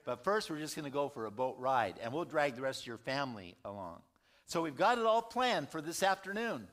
But 0.04 0.24
first, 0.24 0.50
we're 0.50 0.58
just 0.58 0.74
going 0.74 0.84
to 0.84 0.90
go 0.90 1.08
for 1.08 1.26
a 1.26 1.30
boat 1.30 1.56
ride, 1.58 1.94
and 2.02 2.12
we'll 2.12 2.24
drag 2.24 2.56
the 2.56 2.62
rest 2.62 2.80
of 2.80 2.86
your 2.86 2.98
family 2.98 3.54
along. 3.64 4.02
So 4.46 4.62
we've 4.62 4.76
got 4.76 4.98
it 4.98 5.06
all 5.06 5.22
planned 5.22 5.68
for 5.68 5.80
this 5.80 6.02
afternoon. 6.02 6.66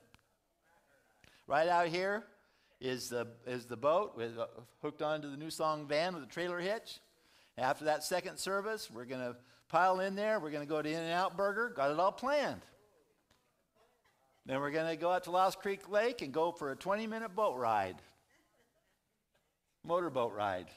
Right 1.48 1.68
out 1.68 1.88
here, 1.88 2.24
is 2.82 3.10
the, 3.10 3.28
is 3.46 3.66
the 3.66 3.78
boat 3.78 4.16
with, 4.16 4.38
uh, 4.38 4.48
hooked 4.82 5.02
onto 5.02 5.30
the 5.30 5.38
New 5.38 5.50
Song 5.50 5.88
van 5.88 6.14
with 6.14 6.24
a 6.24 6.28
trailer 6.28 6.60
hitch. 6.60 7.00
After 7.58 7.86
that 7.86 8.04
second 8.04 8.38
service, 8.38 8.90
we're 8.90 9.06
going 9.06 9.22
to 9.22 9.36
pile 9.68 10.00
in 10.00 10.16
there. 10.16 10.40
We're 10.40 10.52
going 10.52 10.66
to 10.66 10.70
go 10.70 10.82
to 10.82 10.90
In-N-Out 10.90 11.36
Burger. 11.36 11.74
Got 11.76 11.92
it 11.92 12.00
all 12.00 12.12
planned. 12.12 12.62
Then 14.46 14.62
we're 14.62 14.72
going 14.72 14.90
to 14.90 14.96
go 14.96 15.12
out 15.12 15.26
to 15.26 15.32
Lost 15.32 15.60
Creek 15.60 15.90
Lake 15.90 16.22
and 16.22 16.34
go 16.34 16.52
for 16.52 16.72
a 16.72 16.76
20-minute 16.76 17.36
boat 17.36 17.58
ride, 17.58 17.98
motorboat 19.86 20.34
ride. 20.34 20.68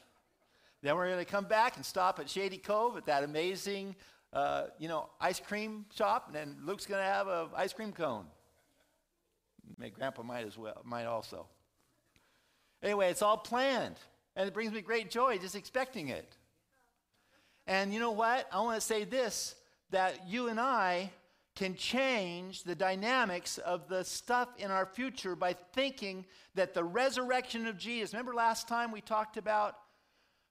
Then 0.83 0.97
we're 0.97 1.07
going 1.07 1.23
to 1.23 1.31
come 1.31 1.45
back 1.45 1.77
and 1.77 1.85
stop 1.85 2.19
at 2.19 2.29
Shady 2.29 2.57
Cove 2.57 2.97
at 2.97 3.05
that 3.05 3.23
amazing, 3.23 3.95
uh, 4.33 4.65
you 4.77 4.89
know, 4.89 5.09
ice 5.19 5.39
cream 5.39 5.85
shop. 5.95 6.25
And 6.27 6.35
then 6.35 6.57
Luke's 6.65 6.85
going 6.85 6.99
to 6.99 7.09
have 7.09 7.29
an 7.29 7.47
ice 7.55 7.71
cream 7.71 7.93
cone. 7.93 8.25
Maybe 9.77 9.91
Grandpa 9.91 10.23
might 10.23 10.45
as 10.45 10.57
well, 10.57 10.81
might 10.83 11.05
also. 11.05 11.47
Anyway, 12.83 13.09
it's 13.09 13.21
all 13.21 13.37
planned. 13.37 13.95
And 14.35 14.45
it 14.45 14.53
brings 14.53 14.73
me 14.73 14.81
great 14.81 15.09
joy 15.09 15.37
just 15.37 15.55
expecting 15.55 16.09
it. 16.09 16.35
And 17.65 17.93
you 17.93 18.01
know 18.01 18.11
what? 18.11 18.45
I 18.51 18.59
want 18.59 18.75
to 18.75 18.85
say 18.85 19.05
this 19.05 19.55
that 19.91 20.27
you 20.27 20.49
and 20.49 20.59
I 20.59 21.11
can 21.55 21.75
change 21.75 22.63
the 22.63 22.75
dynamics 22.75 23.57
of 23.59 23.87
the 23.87 24.03
stuff 24.03 24.49
in 24.57 24.69
our 24.69 24.87
future 24.87 25.35
by 25.35 25.53
thinking 25.53 26.25
that 26.55 26.73
the 26.73 26.83
resurrection 26.83 27.67
of 27.67 27.77
Jesus. 27.77 28.11
Remember 28.11 28.33
last 28.33 28.67
time 28.67 28.91
we 28.91 29.01
talked 29.01 29.37
about 29.37 29.75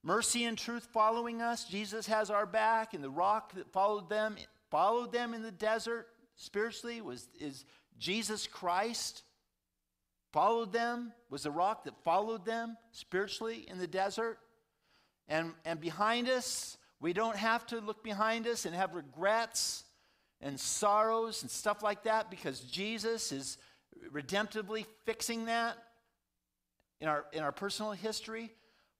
mercy 0.02 0.44
and 0.44 0.58
truth 0.58 0.88
following 0.92 1.40
us? 1.42 1.64
Jesus 1.64 2.06
has 2.06 2.30
our 2.30 2.46
back, 2.46 2.94
and 2.94 3.02
the 3.02 3.10
rock 3.10 3.54
that 3.54 3.72
followed 3.72 4.08
them 4.08 4.36
followed 4.70 5.12
them 5.12 5.34
in 5.34 5.42
the 5.42 5.50
desert 5.50 6.06
spiritually 6.36 7.00
was 7.00 7.28
is 7.38 7.64
Jesus 7.98 8.46
Christ 8.46 9.22
followed 10.32 10.72
them, 10.72 11.12
was 11.30 11.42
the 11.42 11.50
rock 11.50 11.84
that 11.84 11.94
followed 12.04 12.44
them 12.44 12.76
spiritually 12.90 13.66
in 13.68 13.78
the 13.78 13.86
desert. 13.86 14.38
And, 15.28 15.52
and 15.64 15.80
behind 15.80 16.28
us, 16.28 16.78
we 17.00 17.12
don't 17.12 17.36
have 17.36 17.66
to 17.68 17.80
look 17.80 18.02
behind 18.02 18.46
us 18.46 18.64
and 18.64 18.74
have 18.74 18.94
regrets 18.94 19.84
and 20.40 20.58
sorrows 20.58 21.42
and 21.42 21.50
stuff 21.50 21.82
like 21.82 22.04
that 22.04 22.30
because 22.30 22.60
Jesus 22.60 23.30
is 23.30 23.58
redemptively 24.12 24.86
fixing 25.04 25.46
that 25.46 25.76
in 27.00 27.08
our, 27.08 27.24
in 27.32 27.42
our 27.42 27.52
personal 27.52 27.92
history? 27.92 28.50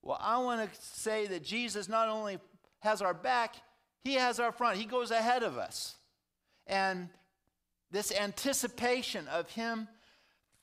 Well, 0.03 0.19
I 0.21 0.39
want 0.39 0.73
to 0.73 0.81
say 0.81 1.27
that 1.29 1.45
Jesus 1.45 1.89
not 1.89 2.09
only 2.09 2.39
has 2.81 3.01
our 3.01 3.15
back, 3.15 3.55
he 4.01 4.15
has 4.15 4.41
our 4.41 4.51
front. 4.51 4.77
He 4.77 4.85
goes 4.85 5.11
ahead 5.11 5.43
of 5.45 5.57
us. 5.57 5.95
And 6.67 7.09
this 7.91 8.13
anticipation 8.13 9.29
of 9.29 9.49
him 9.51 9.87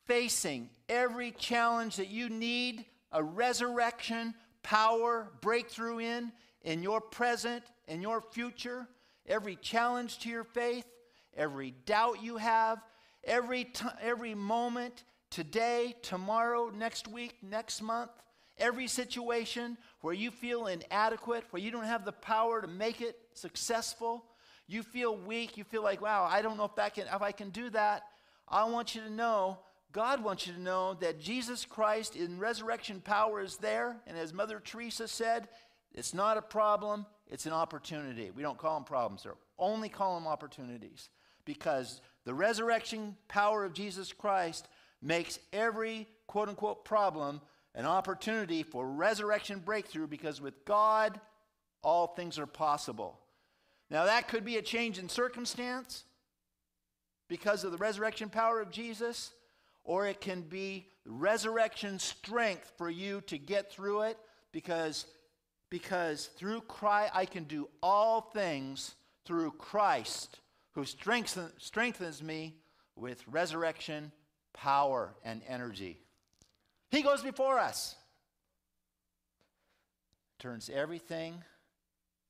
facing 0.05 0.69
every 0.89 1.31
challenge 1.31 1.95
that 1.97 2.09
you 2.09 2.29
need 2.29 2.85
a 3.11 3.23
resurrection 3.23 4.33
power 4.63 5.31
breakthrough 5.41 5.99
in, 5.99 6.31
in 6.63 6.83
your 6.83 6.99
present, 6.99 7.63
in 7.87 8.01
your 8.01 8.19
future, 8.19 8.87
every 9.25 9.55
challenge 9.55 10.19
to 10.19 10.29
your 10.29 10.43
faith, 10.43 10.85
every 11.37 11.71
doubt 11.85 12.21
you 12.21 12.37
have, 12.37 12.79
every, 13.23 13.63
t- 13.65 13.85
every 14.01 14.35
moment, 14.35 15.03
today, 15.29 15.95
tomorrow, 16.01 16.69
next 16.69 17.07
week, 17.07 17.37
next 17.41 17.81
month, 17.81 18.11
every 18.59 18.87
situation 18.87 19.77
where 20.01 20.13
you 20.13 20.31
feel 20.31 20.67
inadequate, 20.67 21.45
where 21.49 21.61
you 21.61 21.71
don't 21.71 21.85
have 21.85 22.05
the 22.05 22.11
power 22.11 22.61
to 22.61 22.67
make 22.67 23.01
it 23.01 23.17
successful, 23.33 24.25
you 24.67 24.83
feel 24.83 25.17
weak, 25.17 25.57
you 25.57 25.63
feel 25.63 25.83
like, 25.83 26.01
wow, 26.01 26.27
I 26.29 26.41
don't 26.41 26.57
know 26.57 26.65
if, 26.65 26.75
that 26.75 26.93
can, 26.93 27.07
if 27.07 27.21
I 27.21 27.31
can 27.31 27.49
do 27.49 27.69
that. 27.71 28.03
I 28.47 28.63
want 28.65 28.95
you 28.95 29.01
to 29.01 29.09
know, 29.09 29.59
God 29.91 30.23
wants 30.23 30.45
you 30.45 30.53
to 30.53 30.61
know 30.61 30.93
that 30.95 31.19
Jesus 31.19 31.65
Christ 31.65 32.15
in 32.15 32.39
resurrection 32.39 33.01
power 33.01 33.41
is 33.41 33.57
there. 33.57 33.97
And 34.05 34.17
as 34.17 34.33
Mother 34.33 34.61
Teresa 34.63 35.07
said, 35.07 35.47
it's 35.93 36.13
not 36.13 36.37
a 36.37 36.41
problem, 36.41 37.05
it's 37.27 37.47
an 37.47 37.53
opportunity. 37.53 38.31
We 38.31 38.43
don't 38.43 38.57
call 38.57 38.75
them 38.75 38.83
problems, 38.83 39.23
they 39.23 39.31
only 39.57 39.89
call 39.89 40.15
them 40.15 40.27
opportunities. 40.27 41.09
Because 41.45 42.01
the 42.25 42.33
resurrection 42.33 43.17
power 43.27 43.65
of 43.65 43.73
Jesus 43.73 44.13
Christ 44.13 44.67
makes 45.01 45.39
every 45.51 46.07
quote 46.27 46.49
unquote 46.49 46.85
problem 46.85 47.41
an 47.79 47.85
opportunity 47.85 48.61
for 48.61 48.85
resurrection 48.85 49.59
breakthrough 49.59 50.05
because 50.05 50.41
with 50.41 50.65
God, 50.65 51.17
all 51.81 52.07
things 52.07 52.37
are 52.37 52.45
possible. 52.45 53.17
Now, 53.89 54.03
that 54.03 54.27
could 54.27 54.43
be 54.43 54.57
a 54.57 54.61
change 54.61 54.99
in 54.99 55.07
circumstance 55.07 56.03
because 57.29 57.63
of 57.63 57.71
the 57.71 57.77
resurrection 57.77 58.27
power 58.27 58.59
of 58.59 58.69
Jesus, 58.69 59.31
or 59.85 60.07
it 60.07 60.19
can 60.19 60.41
be 60.41 60.87
resurrection 61.05 61.99
strength 61.99 62.69
for 62.77 62.89
you 62.89 63.21
to 63.27 63.37
get 63.37 63.71
through 63.71 64.01
it 64.01 64.17
because, 64.51 65.05
because 65.69 66.25
through 66.35 66.59
Christ, 66.59 67.13
I 67.15 67.23
can 67.23 67.45
do 67.45 67.69
all 67.81 68.19
things 68.19 68.93
through 69.23 69.51
Christ 69.51 70.41
who 70.73 70.83
strengthen, 70.83 71.49
strengthens 71.59 72.21
me 72.21 72.55
with 72.97 73.25
resurrection 73.25 74.11
power 74.53 75.15
and 75.23 75.41
energy. 75.47 76.01
He 76.91 77.03
goes 77.03 77.21
before 77.21 77.59
us, 77.59 77.95
turns 80.39 80.69
everything 80.73 81.43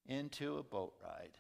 into 0.06 0.58
a 0.58 0.64
boat 0.64 0.94
ride. 1.02 1.38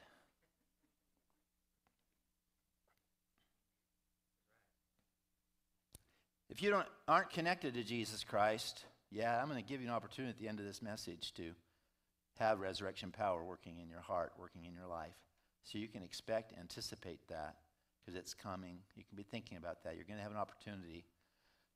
If 6.49 6.63
you 6.63 6.71
don't, 6.71 6.88
aren't 7.07 7.29
connected 7.29 7.73
to 7.75 7.83
Jesus 7.83 8.23
Christ, 8.23 8.85
yeah, 9.11 9.39
I'm 9.39 9.49
going 9.49 9.61
to 9.61 9.67
give 9.67 9.81
you 9.81 9.88
an 9.88 9.93
opportunity 9.93 10.31
at 10.31 10.39
the 10.39 10.47
end 10.47 10.59
of 10.59 10.65
this 10.65 10.81
message 10.81 11.33
to 11.35 11.51
have 12.38 12.59
resurrection 12.59 13.11
power 13.11 13.43
working 13.43 13.79
in 13.79 13.89
your 13.89 13.99
heart, 13.99 14.33
working 14.38 14.65
in 14.65 14.73
your 14.73 14.88
life. 14.88 15.15
So 15.63 15.77
you 15.77 15.88
can 15.88 16.03
expect, 16.03 16.53
anticipate 16.59 17.27
that 17.27 17.55
because 17.99 18.17
it's 18.17 18.33
coming. 18.33 18.77
You 18.95 19.03
can 19.03 19.17
be 19.17 19.23
thinking 19.23 19.57
about 19.57 19.83
that. 19.83 19.95
You're 19.95 20.05
going 20.05 20.17
to 20.17 20.23
have 20.23 20.31
an 20.31 20.38
opportunity 20.38 21.05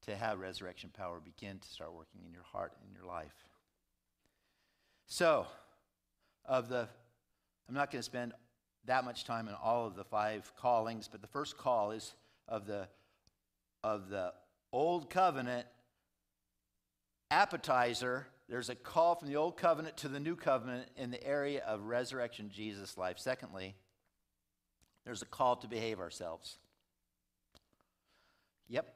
to 0.06 0.16
have 0.16 0.40
resurrection 0.40 0.92
power 0.96 1.20
begin 1.20 1.60
to 1.60 1.68
start 1.68 1.94
working 1.94 2.22
in 2.26 2.34
your 2.34 2.44
heart 2.44 2.74
and 2.84 2.96
your 2.96 3.06
life. 3.06 3.46
So, 5.08 5.48
of 6.46 6.70
the, 6.70 6.88
I'm 7.68 7.76
not 7.76 7.92
going 7.92 8.00
to 8.00 8.04
spend 8.04 8.34
that 8.86 9.06
much 9.06 9.26
time 9.26 9.48
on 9.48 9.56
all 9.64 9.88
of 9.88 9.96
the 9.96 10.04
five 10.04 10.52
callings, 10.58 11.08
but 11.10 11.22
the 11.22 11.28
first 11.28 11.58
call 11.58 11.92
is 11.92 12.14
of 12.48 12.66
the 12.68 12.88
of 13.84 14.10
the 14.10 14.34
old 14.72 15.10
covenant 15.10 15.68
appetizer. 17.32 18.28
There's 18.50 18.70
a 18.70 18.76
call 18.76 19.16
from 19.16 19.30
the 19.30 19.36
old 19.36 19.58
covenant 19.58 19.98
to 19.98 20.08
the 20.08 20.20
new 20.20 20.36
covenant 20.36 20.90
in 20.98 21.12
the 21.12 21.26
area 21.26 21.64
of 21.66 21.84
resurrection 21.84 22.50
Jesus 22.54 22.98
life. 22.98 23.18
Secondly, 23.20 23.76
there's 25.06 25.22
a 25.22 25.26
call 25.26 25.56
to 25.58 25.68
behave 25.68 26.00
ourselves. 26.00 26.58
Yep, 28.70 28.94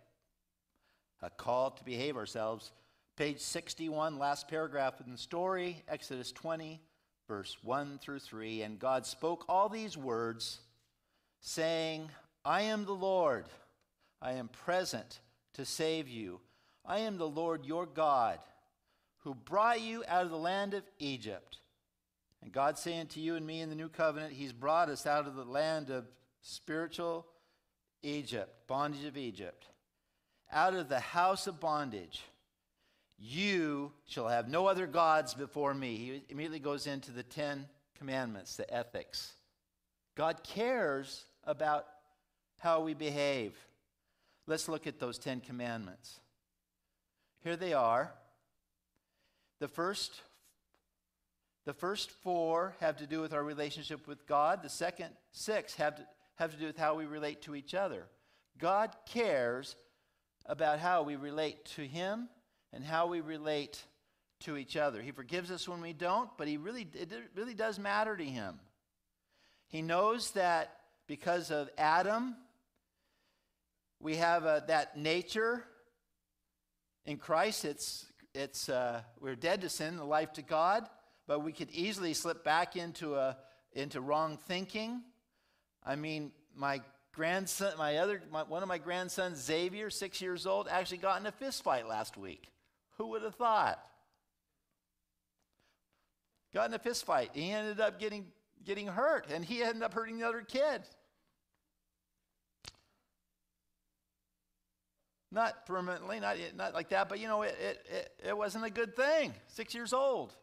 a 1.21 1.29
call 1.29 1.71
to 1.71 1.83
behave 1.83 2.17
ourselves. 2.17 2.71
Page 3.15 3.39
61, 3.39 4.19
last 4.19 4.47
paragraph 4.47 5.01
in 5.03 5.11
the 5.11 5.17
story, 5.17 5.83
Exodus 5.87 6.31
20, 6.31 6.79
verse 7.27 7.57
1 7.63 7.99
through 7.99 8.19
3. 8.19 8.61
And 8.61 8.79
God 8.79 9.05
spoke 9.05 9.45
all 9.49 9.69
these 9.69 9.97
words, 9.97 10.59
saying, 11.41 12.09
I 12.45 12.63
am 12.63 12.85
the 12.85 12.93
Lord, 12.93 13.45
I 14.21 14.33
am 14.33 14.49
present 14.49 15.19
to 15.55 15.65
save 15.65 16.07
you. 16.07 16.39
I 16.85 16.99
am 16.99 17.17
the 17.17 17.27
Lord 17.27 17.65
your 17.65 17.85
God, 17.85 18.39
who 19.23 19.33
brought 19.33 19.81
you 19.81 20.03
out 20.07 20.23
of 20.23 20.31
the 20.31 20.37
land 20.37 20.73
of 20.73 20.83
Egypt. 20.99 21.57
And 22.41 22.51
God 22.51 22.77
saying 22.77 23.07
to 23.07 23.19
you 23.19 23.35
and 23.35 23.45
me 23.45 23.61
in 23.61 23.69
the 23.69 23.75
new 23.75 23.89
covenant, 23.89 24.33
He's 24.33 24.53
brought 24.53 24.89
us 24.89 25.05
out 25.07 25.27
of 25.27 25.35
the 25.35 25.43
land 25.43 25.89
of 25.89 26.05
spiritual 26.41 27.25
Egypt, 28.03 28.67
bondage 28.67 29.05
of 29.05 29.17
Egypt 29.17 29.67
out 30.51 30.73
of 30.73 30.89
the 30.89 30.99
house 30.99 31.47
of 31.47 31.59
bondage. 31.59 32.21
You 33.19 33.91
shall 34.07 34.27
have 34.27 34.47
no 34.47 34.67
other 34.67 34.85
gods 34.85 35.33
before 35.33 35.73
me. 35.73 35.95
He 35.95 36.23
immediately 36.29 36.59
goes 36.59 36.87
into 36.87 37.11
the 37.11 37.23
Ten 37.23 37.67
Commandments, 37.97 38.55
the 38.55 38.71
ethics. 38.73 39.33
God 40.15 40.43
cares 40.43 41.25
about 41.43 41.87
how 42.59 42.81
we 42.81 42.93
behave. 42.93 43.53
Let's 44.45 44.67
look 44.67 44.87
at 44.87 44.99
those 44.99 45.17
Ten 45.17 45.39
Commandments. 45.41 46.19
Here 47.43 47.55
they 47.55 47.73
are. 47.73 48.13
The 49.59 49.67
first, 49.67 50.21
the 51.65 51.73
first 51.73 52.11
four 52.11 52.75
have 52.79 52.97
to 52.97 53.07
do 53.07 53.19
with 53.21 53.33
our 53.33 53.43
relationship 53.43 54.07
with 54.07 54.27
God. 54.27 54.61
The 54.61 54.69
second 54.69 55.09
six 55.31 55.75
have 55.75 55.95
to, 55.95 56.07
have 56.35 56.51
to 56.51 56.57
do 56.57 56.67
with 56.67 56.77
how 56.77 56.95
we 56.95 57.05
relate 57.05 57.41
to 57.43 57.55
each 57.55 57.73
other. 57.73 58.05
God 58.59 58.95
cares 59.07 59.75
about 60.47 60.79
how 60.79 61.03
we 61.03 61.15
relate 61.15 61.65
to 61.75 61.85
Him 61.85 62.29
and 62.73 62.83
how 62.83 63.07
we 63.07 63.21
relate 63.21 63.83
to 64.41 64.57
each 64.57 64.77
other. 64.77 65.01
He 65.01 65.11
forgives 65.11 65.51
us 65.51 65.67
when 65.67 65.81
we 65.81 65.93
don't, 65.93 66.29
but 66.37 66.47
he 66.47 66.57
really, 66.57 66.87
it 66.93 67.11
really 67.35 67.53
does 67.53 67.79
matter 67.79 68.15
to 68.15 68.23
Him. 68.23 68.59
He 69.67 69.81
knows 69.81 70.31
that 70.31 70.73
because 71.07 71.51
of 71.51 71.69
Adam, 71.77 72.35
we 73.99 74.15
have 74.17 74.45
a, 74.45 74.63
that 74.67 74.97
nature 74.97 75.63
in 77.05 77.17
Christ. 77.17 77.65
It's, 77.65 78.05
it's, 78.33 78.69
uh, 78.69 79.01
we're 79.19 79.35
dead 79.35 79.61
to 79.61 79.69
sin, 79.69 79.97
the 79.97 80.03
life 80.03 80.33
to 80.33 80.41
God, 80.41 80.87
but 81.27 81.43
we 81.43 81.51
could 81.51 81.71
easily 81.71 82.13
slip 82.13 82.43
back 82.43 82.75
into, 82.75 83.15
a, 83.15 83.37
into 83.73 83.99
wrong 83.99 84.37
thinking. 84.37 85.01
I 85.83 85.95
mean, 85.95 86.31
my 86.55 86.81
grandson, 87.17 87.73
my 87.79 87.97
other, 87.97 88.21
my, 88.31 88.43
one 88.43 88.61
of 88.61 88.69
my 88.69 88.77
grandsons, 88.77 89.39
Xavier, 89.43 89.89
six 89.89 90.21
years 90.21 90.45
old, 90.45 90.67
actually 90.69 90.99
got 90.99 91.19
in 91.19 91.25
a 91.25 91.31
fist 91.31 91.63
fight 91.63 91.87
last 91.87 92.15
week. 92.15 92.47
Who 92.97 93.07
would 93.07 93.23
have 93.23 93.33
thought? 93.33 93.83
Got 96.53 96.69
in 96.69 96.75
a 96.75 96.79
fist 96.79 97.05
fight. 97.05 97.31
He 97.33 97.51
ended 97.51 97.79
up 97.79 97.99
getting, 97.99 98.27
getting 98.63 98.85
hurt, 98.85 99.25
and 99.33 99.43
he 99.43 99.63
ended 99.63 99.81
up 99.81 99.95
hurting 99.95 100.19
the 100.19 100.27
other 100.27 100.41
kid. 100.41 100.83
Not 105.31 105.65
permanently, 105.65 106.19
not, 106.19 106.37
not 106.55 106.75
like 106.75 106.89
that, 106.89 107.09
but 107.09 107.19
you 107.19 107.27
know, 107.27 107.41
it, 107.41 107.55
it, 107.59 107.85
it, 107.89 108.27
it 108.29 108.37
wasn't 108.37 108.63
a 108.63 108.69
good 108.69 108.95
thing. 108.95 109.33
Six 109.47 109.73
years 109.73 109.91
old. 109.91 110.35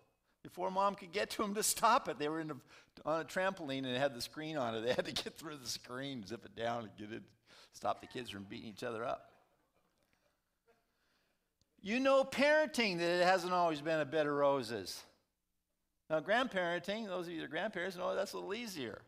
Before 0.45 0.71
mom 0.71 0.95
could 0.95 1.11
get 1.11 1.31
to 1.31 1.43
him 1.43 1.55
to 1.55 1.63
stop 1.63 2.07
it, 2.07 2.19
they 2.19 2.29
were 2.29 2.41
a, 2.41 2.45
on 3.07 3.23
a 3.23 3.25
trampoline 3.25 3.79
and 3.79 3.87
it 3.87 3.99
had 3.99 4.15
the 4.15 4.21
screen 4.21 4.59
on 4.59 4.75
it. 4.75 4.83
They 4.83 4.93
had 4.93 5.07
to 5.07 5.13
get 5.13 5.39
through 5.39 5.57
the 5.57 5.69
screen, 5.69 6.25
zip 6.25 6.45
it 6.45 6.55
down, 6.55 6.83
and 6.83 6.91
get 6.99 7.17
it, 7.17 7.23
stop 7.73 8.03
the 8.03 8.07
kids 8.07 8.29
from 8.29 8.45
beating 8.45 8.69
each 8.69 8.85
other 8.85 9.05
up. 9.05 9.31
You 11.81 11.99
know, 11.99 12.25
parenting, 12.25 12.99
that 12.99 13.21
it 13.21 13.25
hasn't 13.25 13.55
always 13.55 13.81
been 13.81 14.01
a 14.01 14.05
bed 14.05 14.27
of 14.27 14.35
roses. 14.35 15.03
Now, 16.11 16.21
grandparenting, 16.21 17.07
those 17.07 17.27
of 17.27 17.33
you 17.33 17.41
that 17.41 17.47
are 17.47 17.49
grandparents 17.49 17.97
know 17.97 18.15
that's 18.15 18.35
a 18.35 18.37
little 18.37 18.55
easier. 18.55 19.01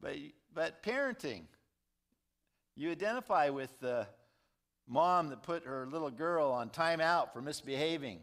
But, 0.00 0.14
but 0.54 0.80
parenting, 0.84 1.42
you 2.76 2.92
identify 2.92 3.48
with 3.48 3.78
the 3.80 4.06
mom 4.86 5.28
that 5.30 5.42
put 5.42 5.64
her 5.64 5.86
little 5.86 6.10
girl 6.10 6.52
on 6.52 6.70
timeout 6.70 7.32
for 7.32 7.42
misbehaving 7.42 8.20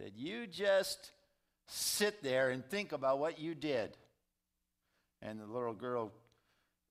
said, 0.00 0.12
You 0.16 0.46
just 0.46 1.10
sit 1.66 2.22
there 2.22 2.50
and 2.50 2.64
think 2.64 2.92
about 2.92 3.18
what 3.18 3.38
you 3.38 3.54
did. 3.54 3.96
And 5.22 5.38
the 5.38 5.46
little 5.46 5.74
girl 5.74 6.12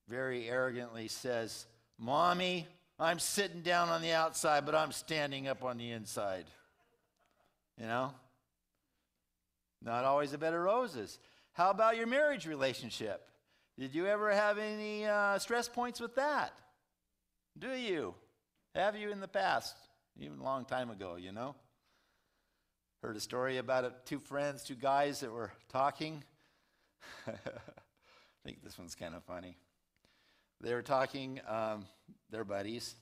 very 0.08 0.48
arrogantly 0.48 1.08
says, 1.08 1.66
Mommy, 1.98 2.68
I'm 3.00 3.20
sitting 3.20 3.62
down 3.62 3.90
on 3.90 4.02
the 4.02 4.12
outside, 4.12 4.66
but 4.66 4.76
I'm 4.76 4.92
standing 4.92 5.48
up 5.48 5.64
on 5.64 5.78
the 5.78 5.92
inside. 5.92 6.46
You 7.80 7.88
know? 7.88 8.14
Not 9.82 10.04
always 10.04 10.34
a 10.34 10.38
bed 10.38 10.54
of 10.54 10.60
roses. 10.60 11.18
How 11.54 11.72
about 11.72 11.98
your 11.98 12.08
marriage 12.08 12.46
relationship? 12.46 13.26
Did 13.78 13.96
you 13.96 14.06
ever 14.06 14.32
have 14.32 14.58
any 14.58 15.06
uh, 15.06 15.40
stress 15.40 15.68
points 15.70 16.00
with 16.00 16.16
that? 16.16 16.54
Do 17.58 17.72
you? 17.72 18.14
Have 18.76 18.96
you 18.96 19.12
in 19.12 19.20
the 19.20 19.28
past? 19.28 19.76
Even 20.20 20.40
a 20.40 20.44
long 20.44 20.66
time 20.66 20.90
ago, 20.90 21.16
you 21.16 21.32
know? 21.32 21.56
Heard 23.02 23.16
a 23.16 23.22
story 23.22 23.60
about 23.60 23.86
a, 23.86 23.94
two 24.04 24.20
friends, 24.20 24.62
two 24.62 24.76
guys 24.76 25.22
that 25.22 25.32
were 25.32 25.54
talking. 25.70 26.22
I 27.28 27.32
think 28.44 28.62
this 28.62 28.78
one's 28.78 28.94
kind 28.94 29.16
of 29.16 29.24
funny. 29.24 29.56
They 30.60 30.74
were 30.74 30.82
talking, 30.82 31.40
um, 31.48 31.86
they're 32.30 32.44
buddies, 32.44 32.96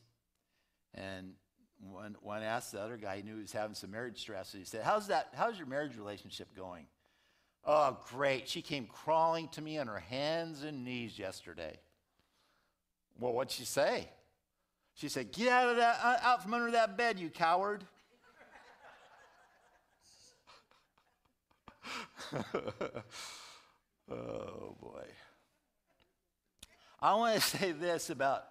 and 0.94 1.32
one, 1.80 2.16
one 2.22 2.44
asked 2.44 2.74
the 2.74 2.80
other 2.80 2.98
guy, 2.98 3.18
he 3.18 3.24
knew 3.24 3.38
he 3.38 3.42
was 3.42 3.52
having 3.52 3.74
some 3.74 3.90
marriage 3.90 4.20
stress, 4.20 4.54
and 4.54 4.62
he 4.62 4.68
said, 4.68 4.84
How's 4.84 5.08
that? 5.08 5.30
How's 5.34 5.58
your 5.58 5.66
marriage 5.66 5.98
relationship 5.98 6.56
going? 6.56 6.86
Oh, 7.66 7.98
great. 8.10 8.48
She 8.48 8.62
came 8.62 8.86
crawling 8.86 9.48
to 9.50 9.64
me 9.64 9.80
on 9.80 9.88
her 9.88 10.00
hands 10.00 10.64
and 10.64 10.86
knees 10.86 11.18
yesterday. 11.18 11.80
Well, 13.20 13.34
what'd 13.34 13.52
she 13.52 13.66
say? 13.66 14.10
She 14.94 15.10
said, 15.10 15.32
Get 15.32 15.48
out 15.48 15.70
of 15.70 15.78
that, 15.78 16.00
uh, 16.04 16.18
out 16.22 16.44
from 16.44 16.54
under 16.54 16.70
that 16.70 16.98
bed, 16.98 17.20
you 17.20 17.32
coward. 17.32 17.84
oh, 24.12 24.76
boy. 24.82 25.06
I 27.00 27.16
want 27.16 27.36
to 27.36 27.42
say 27.58 27.72
this 27.72 28.10
about 28.10 28.44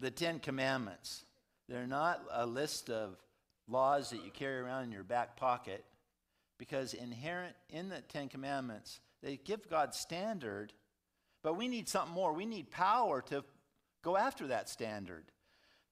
the 0.00 0.10
Ten 0.10 0.38
Commandments. 0.38 1.24
They're 1.68 1.86
not 1.86 2.22
a 2.32 2.46
list 2.46 2.90
of 2.90 3.16
laws 3.68 4.10
that 4.10 4.24
you 4.24 4.30
carry 4.30 4.58
around 4.58 4.84
in 4.84 4.92
your 4.92 5.04
back 5.04 5.36
pocket 5.36 5.84
because 6.58 6.94
inherent 6.94 7.54
in 7.70 7.88
the 7.88 8.00
Ten 8.00 8.28
Commandments, 8.28 9.00
they 9.22 9.36
give 9.36 9.68
God 9.68 9.94
standard, 9.94 10.72
but 11.42 11.56
we 11.56 11.68
need 11.68 11.88
something 11.88 12.14
more. 12.14 12.32
We 12.32 12.46
need 12.46 12.70
power 12.70 13.22
to 13.22 13.44
go 14.02 14.16
after 14.16 14.48
that 14.48 14.68
standard. 14.68 15.24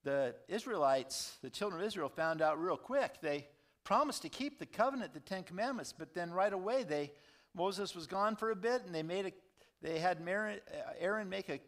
The 0.03 0.35
Israelites, 0.47 1.37
the 1.41 1.49
children 1.49 1.81
of 1.81 1.87
Israel, 1.87 2.09
found 2.09 2.41
out 2.41 2.61
real 2.61 2.77
quick. 2.77 3.21
They 3.21 3.47
promised 3.83 4.21
to 4.23 4.29
keep 4.29 4.59
the 4.59 4.65
covenant, 4.65 5.13
the 5.13 5.19
Ten 5.19 5.43
Commandments, 5.43 5.93
but 5.97 6.13
then 6.13 6.31
right 6.31 6.53
away 6.53 6.83
they 6.83 7.11
Moses 7.53 7.93
was 7.95 8.07
gone 8.07 8.35
for 8.35 8.51
a 8.51 8.55
bit, 8.55 8.83
and 8.85 8.95
they 8.95 9.03
made 9.03 9.25
a 9.25 9.31
they 9.81 9.99
had 9.99 10.19
Aaron 10.99 11.29
make 11.29 11.49
a 11.49 11.59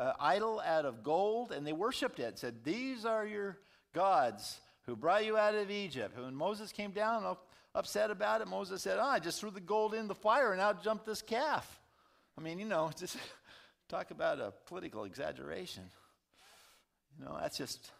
uh, 0.00 0.14
idol 0.18 0.60
out 0.64 0.86
of 0.86 1.02
gold, 1.02 1.52
and 1.52 1.66
they 1.66 1.72
worshipped 1.72 2.18
it. 2.18 2.38
Said, 2.38 2.64
"These 2.64 3.04
are 3.04 3.26
your 3.26 3.58
gods 3.94 4.60
who 4.86 4.96
brought 4.96 5.24
you 5.24 5.36
out 5.36 5.54
of 5.54 5.70
Egypt." 5.70 6.18
When 6.18 6.34
Moses 6.34 6.72
came 6.72 6.92
down, 6.92 7.36
upset 7.74 8.10
about 8.10 8.40
it, 8.40 8.48
Moses 8.48 8.82
said, 8.82 8.98
"Oh, 8.98 9.06
I 9.06 9.18
just 9.18 9.40
threw 9.40 9.50
the 9.50 9.60
gold 9.60 9.94
in 9.94 10.08
the 10.08 10.14
fire, 10.14 10.52
and 10.52 10.60
out 10.60 10.82
jumped 10.82 11.06
this 11.06 11.22
calf." 11.22 11.80
I 12.36 12.40
mean, 12.40 12.58
you 12.58 12.66
know, 12.66 12.90
just 12.98 13.16
talk 13.88 14.10
about 14.10 14.40
a 14.40 14.52
political 14.66 15.04
exaggeration. 15.04 15.84
You 17.18 17.26
know, 17.26 17.36
that's 17.40 17.58
just 17.58 17.90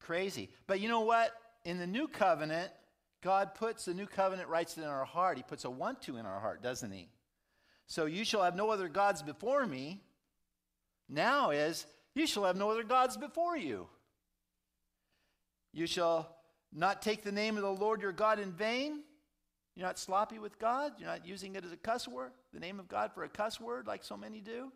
crazy. 0.00 0.50
But 0.66 0.80
you 0.80 0.88
know 0.88 1.00
what? 1.00 1.32
In 1.64 1.78
the 1.78 1.86
new 1.86 2.08
covenant, 2.08 2.70
God 3.22 3.54
puts 3.54 3.86
the 3.86 3.94
new 3.94 4.06
covenant 4.06 4.48
rights 4.48 4.76
in 4.76 4.84
our 4.84 5.04
heart. 5.04 5.38
He 5.38 5.42
puts 5.42 5.64
a 5.64 5.70
want 5.70 6.02
to 6.02 6.16
in 6.18 6.26
our 6.26 6.40
heart, 6.40 6.62
doesn't 6.62 6.90
he? 6.90 7.08
So 7.86 8.06
you 8.06 8.24
shall 8.24 8.42
have 8.42 8.56
no 8.56 8.70
other 8.70 8.88
gods 8.88 9.22
before 9.22 9.66
me. 9.66 10.02
Now 11.08 11.50
is, 11.50 11.86
you 12.14 12.26
shall 12.26 12.44
have 12.44 12.56
no 12.56 12.70
other 12.70 12.82
gods 12.82 13.16
before 13.16 13.56
you. 13.56 13.86
You 15.72 15.86
shall 15.86 16.36
not 16.72 17.02
take 17.02 17.22
the 17.22 17.32
name 17.32 17.56
of 17.56 17.62
the 17.62 17.70
Lord 17.70 18.02
your 18.02 18.12
God 18.12 18.38
in 18.38 18.52
vain. 18.52 19.00
You're 19.74 19.86
not 19.86 19.98
sloppy 19.98 20.38
with 20.38 20.58
God. 20.58 20.92
You're 20.98 21.08
not 21.08 21.26
using 21.26 21.56
it 21.56 21.64
as 21.64 21.72
a 21.72 21.76
cuss 21.76 22.06
word, 22.06 22.32
the 22.52 22.60
name 22.60 22.78
of 22.78 22.88
God 22.88 23.12
for 23.12 23.24
a 23.24 23.28
cuss 23.28 23.60
word 23.60 23.86
like 23.86 24.04
so 24.04 24.16
many 24.16 24.40
do. 24.40 24.70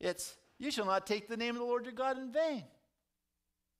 It's, 0.00 0.34
you 0.58 0.70
shall 0.70 0.86
not 0.86 1.06
take 1.06 1.28
the 1.28 1.36
name 1.36 1.54
of 1.54 1.60
the 1.60 1.66
Lord 1.66 1.84
your 1.84 1.92
God 1.92 2.18
in 2.18 2.32
vain. 2.32 2.64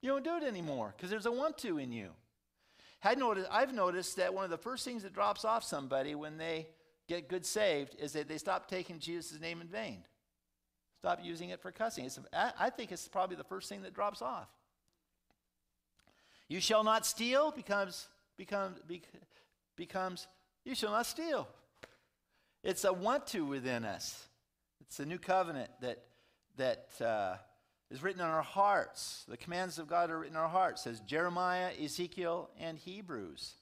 You 0.03 0.11
don't 0.11 0.25
do 0.25 0.37
it 0.37 0.43
anymore 0.43 0.93
because 0.95 1.11
there's 1.11 1.27
a 1.27 1.33
want 1.33 1.57
to 1.59 1.79
in 1.79 1.93
you. 1.93 2.11
Had 3.01 3.19
noticed, 3.19 3.49
I've 3.51 3.73
noticed 3.73 4.17
that 4.17 4.35
one 4.35 4.45
of 4.45 4.51
the 4.51 4.59
first 4.59 4.85
things 4.85 5.03
that 5.05 5.15
drops 5.15 5.45
off 5.45 5.65
somebody 5.65 6.15
when 6.15 6.37
they 6.37 6.69
get 7.09 7.29
good 7.29 7.47
saved 7.47 7.97
is 7.99 8.13
that 8.13 8.29
they 8.29 8.39
stop 8.39 8.69
taking 8.69 8.99
Jesus' 8.99 9.41
name 9.41 9.61
in 9.61 9.69
vain. 9.69 10.05
Stop 10.99 11.21
using 11.23 11.51
it 11.51 11.61
for 11.61 11.73
cussing. 11.73 12.05
It's, 12.05 12.19
I 12.33 12.71
think 12.71 12.93
it's 12.93 13.09
probably 13.09 13.37
the 13.37 13.45
first 13.45 13.69
thing 13.69 13.83
that 13.83 13.95
drops 13.95 14.23
off. 14.23 14.49
You 16.49 16.61
shall 16.61 16.85
not 16.85 17.07
steal 17.07 17.51
becomes, 17.51 18.09
becomes, 18.37 18.79
becomes 19.77 20.27
you 20.65 20.75
shall 20.75 20.93
not 20.93 21.07
steal. 21.07 21.49
It's 22.63 22.85
a 22.85 22.93
want 22.93 23.27
to 23.29 23.45
within 23.45 23.85
us. 23.85 24.29
It's 24.81 25.01
a 25.01 25.07
new 25.07 25.19
covenant 25.19 25.71
that, 25.81 26.05
that 26.57 26.89
uh, 27.05 27.37
is 27.93 28.03
written 28.03 28.23
in 28.23 28.27
our 28.27 28.43
hearts. 28.43 29.23
The 29.29 29.37
commands 29.37 29.79
of 29.79 29.87
God 29.87 30.11
are 30.11 30.19
written 30.19 30.35
in 30.35 30.41
our 30.41 30.49
hearts, 30.49 30.85
says 30.85 31.01
Jeremiah, 31.01 31.71
Ezekiel, 31.79 32.49
and 32.59 32.79
Hebrews. 32.79 33.53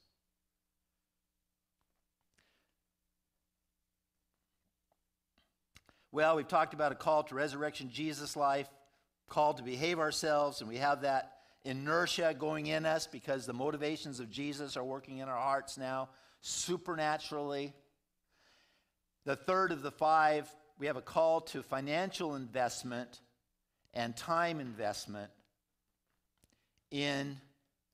Well, 6.13 6.37
we've 6.37 6.47
talked 6.47 6.75
about 6.75 6.93
a 6.93 6.95
call 6.95 7.25
to 7.25 7.35
resurrection 7.35 7.91
Jesus 7.91 8.37
life, 8.37 8.69
called 9.29 9.57
to 9.57 9.65
behave 9.65 9.99
ourselves, 9.99 10.61
and 10.61 10.69
we 10.69 10.77
have 10.77 11.03
that 11.03 11.33
inertia 11.65 12.33
going 12.39 12.69
in 12.69 12.87
us 12.87 13.09
because 13.09 13.47
the 13.47 13.53
motivations 13.53 14.21
of 14.21 14.31
Jesus 14.31 14.77
are 14.77 14.85
working 14.85 15.19
in 15.19 15.29
our 15.29 15.39
hearts 15.39 15.77
now 15.77 16.09
supernaturally. 16.41 17.75
The 19.25 19.37
third 19.37 19.73
of 19.73 19.83
the 19.83 19.91
five, 19.91 20.49
we 20.79 20.87
have 20.87 20.97
a 20.97 21.03
call 21.03 21.41
to 21.43 21.65
financial 21.65 22.37
investment 22.37 23.21
and 23.95 24.17
time 24.17 24.61
investment 24.61 25.31
in 26.91 27.39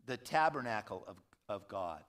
the 0.06 0.16
tabernacle 0.16 1.04
of, 1.06 1.16
of 1.48 1.68
God. 1.68 2.02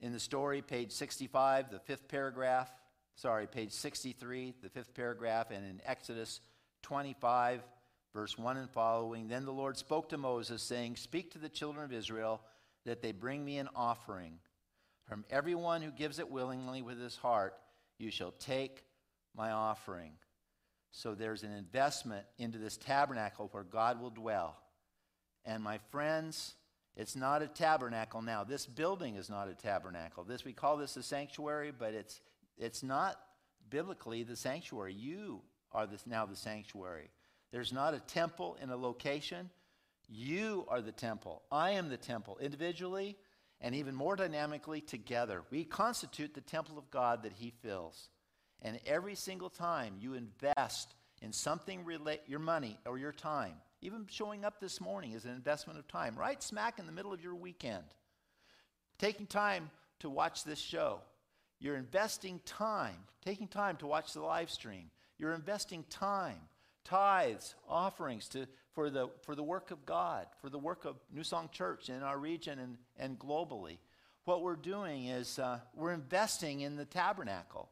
In 0.00 0.12
the 0.12 0.20
story, 0.20 0.62
page 0.62 0.92
65, 0.92 1.70
the 1.70 1.80
fifth 1.80 2.08
paragraph, 2.08 2.70
sorry, 3.16 3.46
page 3.46 3.72
63, 3.72 4.54
the 4.62 4.68
fifth 4.68 4.94
paragraph, 4.94 5.50
and 5.50 5.64
in 5.64 5.80
Exodus 5.84 6.40
25, 6.82 7.62
verse 8.14 8.38
1 8.38 8.56
and 8.58 8.70
following, 8.70 9.26
then 9.26 9.44
the 9.44 9.52
Lord 9.52 9.76
spoke 9.76 10.08
to 10.10 10.18
Moses, 10.18 10.62
saying, 10.62 10.96
Speak 10.96 11.32
to 11.32 11.38
the 11.38 11.48
children 11.48 11.84
of 11.84 11.92
Israel 11.92 12.40
that 12.84 13.02
they 13.02 13.12
bring 13.12 13.44
me 13.44 13.58
an 13.58 13.68
offering. 13.74 14.38
From 15.08 15.24
everyone 15.30 15.82
who 15.82 15.90
gives 15.90 16.18
it 16.18 16.30
willingly 16.30 16.80
with 16.80 17.00
his 17.00 17.16
heart, 17.16 17.54
you 17.98 18.10
shall 18.10 18.32
take 18.32 18.84
my 19.38 19.52
offering. 19.52 20.12
So 20.90 21.14
there's 21.14 21.44
an 21.44 21.52
investment 21.52 22.26
into 22.38 22.58
this 22.58 22.76
tabernacle 22.76 23.48
where 23.52 23.62
God 23.62 24.00
will 24.00 24.10
dwell. 24.10 24.58
And 25.44 25.62
my 25.62 25.78
friends, 25.90 26.56
it's 26.96 27.14
not 27.14 27.40
a 27.40 27.46
tabernacle 27.46 28.20
now. 28.20 28.42
This 28.42 28.66
building 28.66 29.14
is 29.14 29.30
not 29.30 29.48
a 29.48 29.54
tabernacle. 29.54 30.24
This 30.24 30.44
we 30.44 30.52
call 30.52 30.76
this 30.76 30.96
a 30.96 31.02
sanctuary, 31.02 31.72
but 31.76 31.94
it's 31.94 32.20
it's 32.58 32.82
not 32.82 33.20
biblically 33.70 34.24
the 34.24 34.34
sanctuary. 34.34 34.92
You 34.92 35.42
are 35.70 35.86
this 35.86 36.06
now 36.06 36.26
the 36.26 36.36
sanctuary. 36.36 37.10
There's 37.52 37.72
not 37.72 37.94
a 37.94 38.00
temple 38.00 38.58
in 38.60 38.70
a 38.70 38.76
location. 38.76 39.50
You 40.08 40.66
are 40.68 40.80
the 40.80 40.92
temple. 40.92 41.42
I 41.52 41.70
am 41.70 41.88
the 41.88 41.96
temple 41.96 42.38
individually 42.40 43.16
and 43.60 43.74
even 43.74 43.94
more 43.94 44.16
dynamically 44.16 44.80
together. 44.80 45.42
We 45.50 45.64
constitute 45.64 46.34
the 46.34 46.40
temple 46.40 46.78
of 46.78 46.90
God 46.90 47.22
that 47.22 47.34
he 47.34 47.52
fills. 47.62 48.08
And 48.62 48.80
every 48.86 49.14
single 49.14 49.50
time 49.50 49.94
you 50.00 50.14
invest 50.14 50.94
in 51.22 51.32
something 51.32 51.84
relate 51.84 52.22
your 52.26 52.40
money 52.40 52.78
or 52.86 52.98
your 52.98 53.12
time, 53.12 53.54
even 53.80 54.06
showing 54.10 54.44
up 54.44 54.60
this 54.60 54.80
morning 54.80 55.12
is 55.12 55.24
an 55.24 55.32
investment 55.32 55.78
of 55.78 55.86
time, 55.86 56.16
right 56.16 56.42
smack 56.42 56.78
in 56.78 56.86
the 56.86 56.92
middle 56.92 57.12
of 57.12 57.22
your 57.22 57.34
weekend. 57.34 57.84
Taking 58.98 59.26
time 59.26 59.70
to 60.00 60.10
watch 60.10 60.42
this 60.44 60.58
show. 60.58 61.00
You're 61.60 61.76
investing 61.76 62.40
time, 62.44 62.96
taking 63.24 63.48
time 63.48 63.76
to 63.76 63.86
watch 63.86 64.12
the 64.12 64.20
live 64.20 64.50
stream. 64.50 64.90
You're 65.18 65.34
investing 65.34 65.84
time, 65.90 66.38
tithes, 66.84 67.54
offerings 67.68 68.28
to, 68.28 68.46
for, 68.72 68.90
the, 68.90 69.08
for 69.22 69.34
the 69.34 69.42
work 69.42 69.70
of 69.70 69.84
God, 69.84 70.26
for 70.40 70.50
the 70.50 70.58
work 70.58 70.84
of 70.84 70.96
New 71.12 71.24
Song 71.24 71.48
Church 71.52 71.88
in 71.88 72.02
our 72.02 72.18
region 72.18 72.58
and, 72.58 72.78
and 72.96 73.18
globally. 73.18 73.78
What 74.24 74.42
we're 74.42 74.56
doing 74.56 75.06
is 75.06 75.38
uh, 75.38 75.58
we're 75.74 75.92
investing 75.92 76.60
in 76.60 76.76
the 76.76 76.84
tabernacle. 76.84 77.68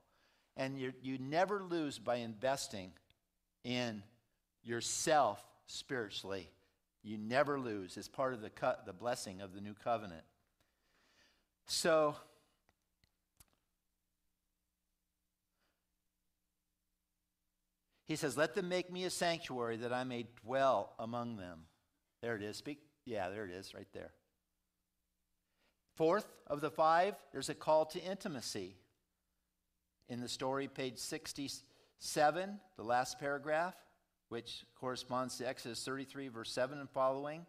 And 0.57 0.81
you 0.81 1.19
never 1.19 1.62
lose 1.62 1.99
by 1.99 2.16
investing 2.16 2.92
in 3.64 4.03
yourself 4.62 5.42
spiritually. 5.66 6.49
You 7.03 7.19
never 7.19 7.61
lose. 7.61 7.97
It's 7.97 8.09
part 8.09 8.33
of 8.33 8.40
the, 8.40 8.51
co- 8.51 8.77
the 8.85 8.92
blessing 8.92 9.40
of 9.40 9.55
the 9.55 9.61
new 9.61 9.75
covenant. 9.75 10.25
So, 11.66 12.16
he 18.07 18.16
says, 18.16 18.37
Let 18.37 18.55
them 18.55 18.69
make 18.69 18.90
me 18.90 19.05
a 19.05 19.11
sanctuary 19.11 19.77
that 19.79 19.92
I 19.92 20.05
may 20.05 20.27
dwell 20.45 20.95
among 20.99 21.37
them. 21.37 21.61
There 22.23 22.35
it 22.35 22.42
is. 22.42 22.57
Speak. 22.57 22.79
Yeah, 23.05 23.29
there 23.29 23.45
it 23.45 23.53
is, 23.53 23.75
right 23.75 23.87
there. 23.92 24.12
Fourth 25.95 26.27
of 26.47 26.61
the 26.61 26.71
five, 26.71 27.14
there's 27.33 27.49
a 27.49 27.55
call 27.55 27.87
to 27.87 28.03
intimacy. 28.03 28.77
In 30.09 30.21
the 30.21 30.29
story, 30.29 30.69
page 30.69 30.99
67, 30.99 32.61
the 32.77 32.83
last 32.83 33.19
paragraph, 33.19 33.75
which 34.29 34.64
corresponds 34.79 35.37
to 35.38 35.49
Exodus 35.49 35.85
33, 35.85 36.29
verse 36.29 36.53
7 36.53 36.79
and 36.79 36.88
following. 36.90 37.45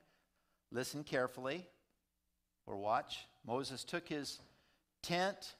Listen 0.72 1.04
carefully 1.04 1.68
or 2.66 2.78
watch. 2.78 3.28
Moses 3.46 3.84
took 3.84 4.10
his 4.10 4.40
tent 5.04 5.56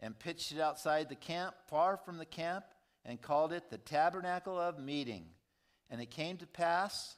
and 0.00 0.18
pitched 0.18 0.52
it 0.52 0.60
outside 0.60 1.08
the 1.08 1.14
camp, 1.14 1.54
far 1.68 1.96
from 1.96 2.18
the 2.18 2.24
camp, 2.24 2.64
and 3.04 3.20
called 3.20 3.52
it 3.52 3.70
the 3.70 3.78
tabernacle 3.78 4.58
of 4.58 4.78
meeting. 4.78 5.26
And 5.88 6.00
it 6.00 6.10
came 6.10 6.36
to 6.38 6.46
pass 6.46 7.16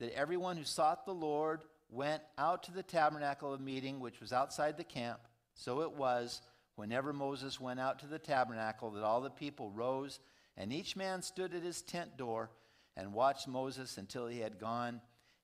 that 0.00 0.16
everyone 0.16 0.56
who 0.56 0.64
sought 0.64 1.04
the 1.04 1.14
Lord 1.14 1.60
went 1.90 2.22
out 2.36 2.64
to 2.64 2.72
the 2.72 2.82
tabernacle 2.82 3.52
of 3.52 3.60
meeting, 3.60 4.00
which 4.00 4.20
was 4.20 4.32
outside 4.32 4.76
the 4.76 4.84
camp. 4.84 5.20
So 5.54 5.80
it 5.80 5.92
was, 5.92 6.40
whenever 6.78 7.12
Moses 7.12 7.60
went 7.60 7.80
out 7.80 7.98
to 7.98 8.06
the 8.06 8.20
tabernacle, 8.20 8.92
that 8.92 9.02
all 9.02 9.20
the 9.20 9.28
people 9.28 9.68
rose, 9.72 10.20
and 10.56 10.72
each 10.72 10.94
man 10.94 11.22
stood 11.22 11.52
at 11.52 11.64
his 11.64 11.82
tent 11.82 12.16
door 12.16 12.50
and 12.96 13.12
watched 13.12 13.48
Moses 13.48 13.98
until 13.98 14.28
he 14.28 14.38
had 14.38 14.60
gone 14.60 15.00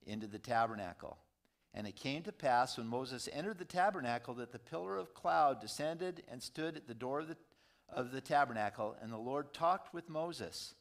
into 0.07 0.29
the 0.29 0.39
tabernacle. 0.39 1.19
And 1.75 1.89
it 1.89 1.97
came 1.97 2.23
to 2.23 2.31
pass 2.31 2.79
when 2.79 2.87
Moses 2.87 3.29
entered 3.33 3.59
the 3.59 3.65
tabernacle 3.65 4.35
that 4.35 4.53
the 4.53 4.61
pillar 4.61 4.97
of 4.97 5.13
cloud 5.13 5.61
descended 5.61 6.23
and 6.31 6.41
stood 6.41 6.77
at 6.77 6.87
the 6.87 6.95
door 6.95 7.19
of 7.19 7.27
the, 7.27 7.37
of 7.89 8.13
the 8.13 8.21
tabernacle, 8.21 8.97
and 9.03 9.13
the 9.13 9.19
Lord 9.19 9.53
talked 9.53 9.93
with 9.93 10.09
Moses. 10.09 10.77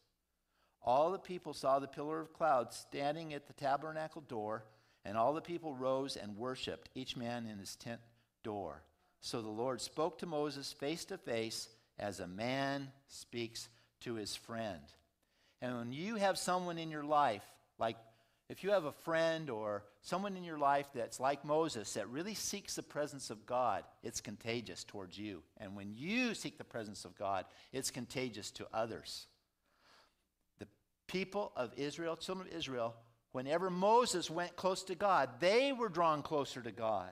All 0.84 1.10
the 1.12 1.18
people 1.18 1.56
saw 1.56 1.80
the 1.80 1.88
pillar 1.88 2.20
of 2.20 2.32
cloud 2.32 2.72
standing 2.74 3.34
at 3.34 3.48
the 3.48 3.54
tabernacle 3.54 4.22
door, 4.22 4.66
and 5.04 5.18
all 5.18 5.34
the 5.34 5.42
people 5.42 5.74
rose 5.74 6.16
and 6.16 6.38
worshiped, 6.38 6.90
each 6.94 7.18
man 7.18 7.48
in 7.48 7.58
his 7.58 7.76
tent 7.76 8.02
door. 8.44 8.84
So 9.24 9.42
the 9.42 9.48
Lord 9.48 9.80
spoke 9.80 10.18
to 10.18 10.26
Moses 10.26 10.74
face 10.74 11.06
to 11.06 11.18
face 11.18 11.70
as 11.98 12.20
a 12.20 12.28
man 12.28 12.92
speaks 13.08 13.70
to 14.02 14.16
his 14.16 14.36
friend. 14.36 14.82
And 15.62 15.78
when 15.78 15.94
you 15.94 16.16
have 16.18 16.38
someone 16.38 16.78
in 16.78 16.92
your 16.92 17.06
life, 17.06 17.46
like 17.80 17.96
if 18.50 18.66
you 18.66 18.72
have 18.72 18.84
a 18.84 18.92
friend 18.92 19.50
or 19.50 19.86
someone 20.02 20.36
in 20.36 20.44
your 20.44 20.58
life 20.58 20.88
that's 20.94 21.22
like 21.22 21.46
Moses 21.46 21.94
that 21.94 22.10
really 22.10 22.34
seeks 22.34 22.76
the 22.76 22.84
presence 22.84 23.30
of 23.30 23.46
God, 23.46 23.86
it's 24.04 24.20
contagious 24.20 24.84
towards 24.84 25.18
you. 25.18 25.42
And 25.56 25.74
when 25.74 25.94
you 25.96 26.34
seek 26.34 26.58
the 26.58 26.66
presence 26.66 27.06
of 27.06 27.18
God, 27.18 27.46
it's 27.72 27.92
contagious 27.92 28.52
to 28.52 28.68
others. 28.74 29.28
The 30.60 30.68
people 31.08 31.54
of 31.56 31.72
Israel, 31.78 32.18
children 32.18 32.50
of 32.50 32.54
Israel, 32.54 32.94
whenever 33.32 33.70
Moses 33.70 34.30
went 34.30 34.58
close 34.58 34.84
to 34.84 34.96
God, 34.96 35.30
they 35.40 35.72
were 35.72 35.88
drawn 35.88 36.24
closer 36.24 36.62
to 36.62 36.74
God. 36.74 37.12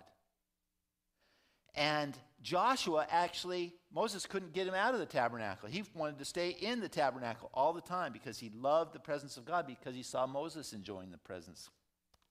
And 1.75 2.17
Joshua 2.41 3.07
actually, 3.09 3.73
Moses 3.93 4.25
couldn't 4.25 4.53
get 4.53 4.67
him 4.67 4.73
out 4.73 4.93
of 4.93 4.99
the 4.99 5.05
tabernacle. 5.05 5.69
He 5.69 5.83
wanted 5.93 6.19
to 6.19 6.25
stay 6.25 6.49
in 6.49 6.79
the 6.79 6.89
tabernacle 6.89 7.49
all 7.53 7.73
the 7.73 7.81
time 7.81 8.13
because 8.13 8.39
he 8.39 8.51
loved 8.55 8.93
the 8.93 8.99
presence 8.99 9.37
of 9.37 9.45
God, 9.45 9.67
because 9.67 9.95
he 9.95 10.03
saw 10.03 10.25
Moses 10.25 10.73
enjoying 10.73 11.11
the 11.11 11.17
presence 11.17 11.69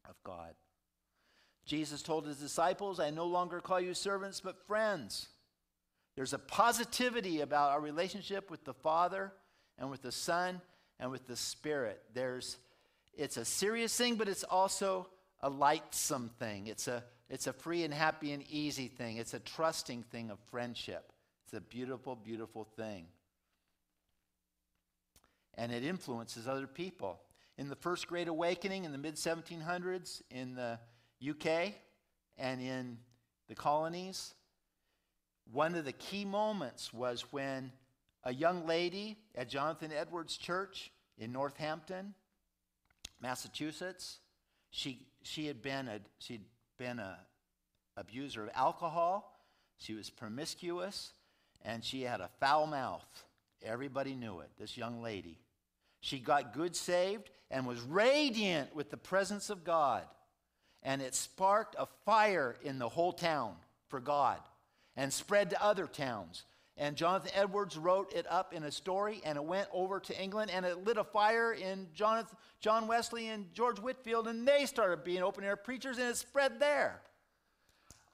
of 0.09 0.16
God. 0.24 0.55
Jesus 1.64 2.03
told 2.03 2.26
his 2.26 2.38
disciples, 2.38 2.98
I 2.98 3.11
no 3.11 3.26
longer 3.26 3.61
call 3.61 3.81
you 3.81 3.94
servants, 3.94 4.40
but 4.40 4.66
friends. 4.66 5.29
There's 6.16 6.33
a 6.33 6.38
positivity 6.38 7.40
about 7.40 7.70
our 7.70 7.81
relationship 7.81 8.50
with 8.50 8.64
the 8.64 8.74
Father 8.74 9.33
and 9.79 9.90
with 9.90 10.03
the 10.03 10.12
Son 10.12 10.61
and 10.98 11.11
with 11.11 11.26
the 11.26 11.37
Spirit. 11.37 12.03
There's, 12.12 12.59
it's 13.14 13.37
a 13.37 13.44
serious 13.44 13.96
thing, 13.96 14.16
but 14.16 14.29
it's 14.29 14.44
also 14.44 15.07
a 15.40 15.48
lightsome 15.48 16.31
thing. 16.38 16.66
It's 16.66 16.88
a 16.88 17.05
it's 17.31 17.47
a 17.47 17.53
free 17.53 17.85
and 17.85 17.95
happy 17.95 18.33
and 18.33 18.43
easy 18.51 18.88
thing. 18.88 19.16
It's 19.16 19.35
a 19.35 19.38
trusting 19.38 20.03
thing 20.03 20.31
of 20.31 20.38
friendship. 20.51 21.12
It's 21.45 21.55
a 21.55 21.61
beautiful, 21.61 22.16
beautiful 22.16 22.64
thing. 22.77 23.07
And 25.55 25.71
it 25.71 25.85
influences 25.85 26.49
other 26.49 26.66
people. 26.66 27.21
In 27.57 27.69
the 27.69 27.77
First 27.77 28.09
Great 28.09 28.27
Awakening 28.27 28.85
in 28.85 28.90
the 28.90 28.99
mid 28.99 29.14
1700s 29.14 30.23
in 30.31 30.57
the 30.57 30.79
UK 31.29 31.75
and 32.37 32.61
in 32.61 32.99
the 33.49 33.55
colonies, 33.55 34.35
one 35.53 35.77
of 35.77 35.85
the 35.85 35.93
key 35.93 36.25
moments 36.25 36.93
was 36.93 37.23
when 37.31 37.71
a 38.25 38.35
young 38.35 38.66
lady 38.66 39.19
at 39.37 39.49
Jonathan 39.49 39.93
Edwards 39.93 40.37
Church 40.37 40.90
in 41.16 41.33
Northampton, 41.33 42.14
Massachusetts, 43.21 44.19
she, 44.71 45.07
she 45.23 45.47
had 45.47 45.62
been 45.62 45.87
a, 45.87 46.01
she'd 46.19 46.43
been 46.81 46.99
a 46.99 47.19
abuser 47.99 48.45
of 48.45 48.51
alcohol, 48.55 49.38
she 49.77 49.93
was 49.93 50.09
promiscuous, 50.09 51.12
and 51.62 51.85
she 51.85 52.01
had 52.03 52.23
a 52.23 52.31
foul 52.40 52.66
mouth. 52.66 53.05
Everybody 53.62 54.14
knew 54.14 54.40
it, 54.40 54.49
this 54.59 54.79
young 54.79 55.03
lady. 55.03 55.38
She 56.01 56.19
got 56.19 56.55
good 56.55 56.75
saved 56.75 57.29
and 57.51 57.66
was 57.66 57.83
radiant 57.83 58.75
with 58.75 58.90
the 58.90 58.97
presence 58.97 59.51
of 59.51 59.62
God. 59.62 60.05
And 60.83 61.03
it 61.03 61.14
sparked 61.14 61.77
a 61.79 61.87
fire 62.07 62.57
in 62.62 62.79
the 62.79 62.88
whole 62.88 63.12
town 63.12 63.57
for 63.88 64.01
God 64.01 64.38
and 64.97 65.12
spread 65.12 65.51
to 65.51 65.62
other 65.62 65.87
towns. 65.87 66.45
And 66.81 66.97
Jonathan 66.97 67.31
Edwards 67.35 67.77
wrote 67.77 68.14
it 68.14 68.25
up 68.31 68.55
in 68.55 68.62
a 68.62 68.71
story, 68.73 69.21
and 69.27 69.37
it 69.37 69.45
went 69.45 69.69
over 69.71 70.01
to 70.01 70.19
England, 70.19 70.51
and 70.51 70.64
it 70.64 70.83
lit 70.83 70.97
a 70.97 71.05
fire 71.05 71.53
in 71.53 71.88
Jonathan, 71.93 72.38
John 72.61 72.87
Wesley 72.87 73.29
and 73.29 73.53
George 73.53 73.79
Whitefield, 73.79 74.27
and 74.27 74.49
they 74.49 74.64
started 74.64 75.05
being 75.05 75.23
open 75.23 75.45
air 75.45 75.57
preachers, 75.57 75.99
and 75.99 76.09
it 76.09 76.16
spread 76.16 76.59
there. 76.59 77.03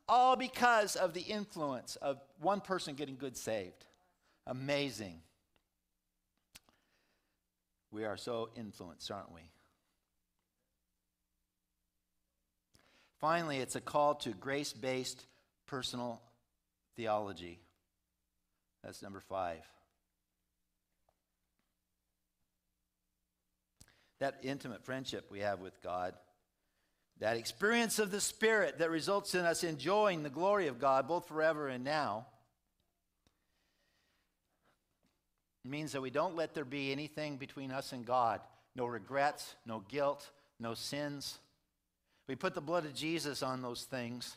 All 0.09 0.35
because 0.35 0.97
of 0.97 1.15
the 1.15 1.21
influence 1.21 1.95
of 1.95 2.21
one 2.41 2.61
person 2.61 2.97
getting 2.97 3.17
good 3.17 3.37
saved. 3.37 3.87
Amazing. 4.49 5.21
We 7.93 8.05
are 8.05 8.17
so 8.17 8.51
influenced, 8.57 9.09
aren't 9.13 9.33
we? 9.33 9.43
Finally, 13.21 13.59
it's 13.59 13.77
a 13.77 13.81
call 13.81 14.17
to 14.17 14.31
grace 14.31 14.73
based 14.73 15.25
personal 15.67 16.21
theology. 16.97 17.61
That's 18.87 19.03
number 19.03 19.18
five. 19.18 19.59
That 24.20 24.38
intimate 24.44 24.85
friendship 24.85 25.27
we 25.29 25.40
have 25.40 25.59
with 25.61 25.83
God, 25.83 26.14
that 27.18 27.37
experience 27.37 27.99
of 27.99 28.12
the 28.12 28.20
Spirit 28.20 28.79
that 28.79 28.88
results 28.88 29.35
in 29.35 29.44
us 29.44 29.64
enjoying 29.64 30.22
the 30.22 30.31
glory 30.31 30.68
of 30.68 30.79
God 30.79 31.09
both 31.09 31.27
forever 31.27 31.66
and 31.66 31.83
now, 31.83 32.27
means 35.64 35.90
that 35.90 36.01
we 36.01 36.11
don't 36.11 36.37
let 36.37 36.55
there 36.55 36.64
be 36.64 36.92
anything 36.92 37.38
between 37.38 37.72
us 37.72 37.92
and 37.92 38.07
God 38.07 38.40
no 38.77 38.87
regrets, 38.87 39.57
no 39.64 39.83
guilt, 39.88 40.31
no 40.61 40.75
sins. 40.75 41.38
We 42.29 42.37
put 42.37 42.55
the 42.55 42.61
blood 42.61 42.85
of 42.85 42.94
Jesus 42.94 43.42
on 43.42 43.62
those 43.62 43.83
things 43.83 44.37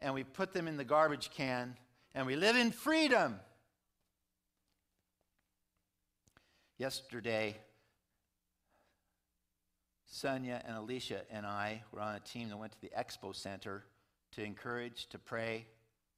and 0.00 0.14
we 0.14 0.22
put 0.22 0.52
them 0.52 0.68
in 0.68 0.76
the 0.76 0.84
garbage 0.84 1.30
can 1.30 1.74
and 2.14 2.26
we 2.26 2.36
live 2.36 2.56
in 2.56 2.70
freedom. 2.72 3.38
Yesterday, 6.78 7.56
Sonia 10.06 10.62
and 10.66 10.76
Alicia 10.76 11.20
and 11.30 11.46
I 11.46 11.82
were 11.92 12.00
on 12.00 12.14
a 12.14 12.20
team 12.20 12.48
that 12.48 12.56
went 12.56 12.72
to 12.72 12.80
the 12.80 12.90
Expo 12.98 13.34
Center 13.34 13.84
to 14.32 14.42
encourage, 14.42 15.06
to 15.10 15.18
pray 15.18 15.66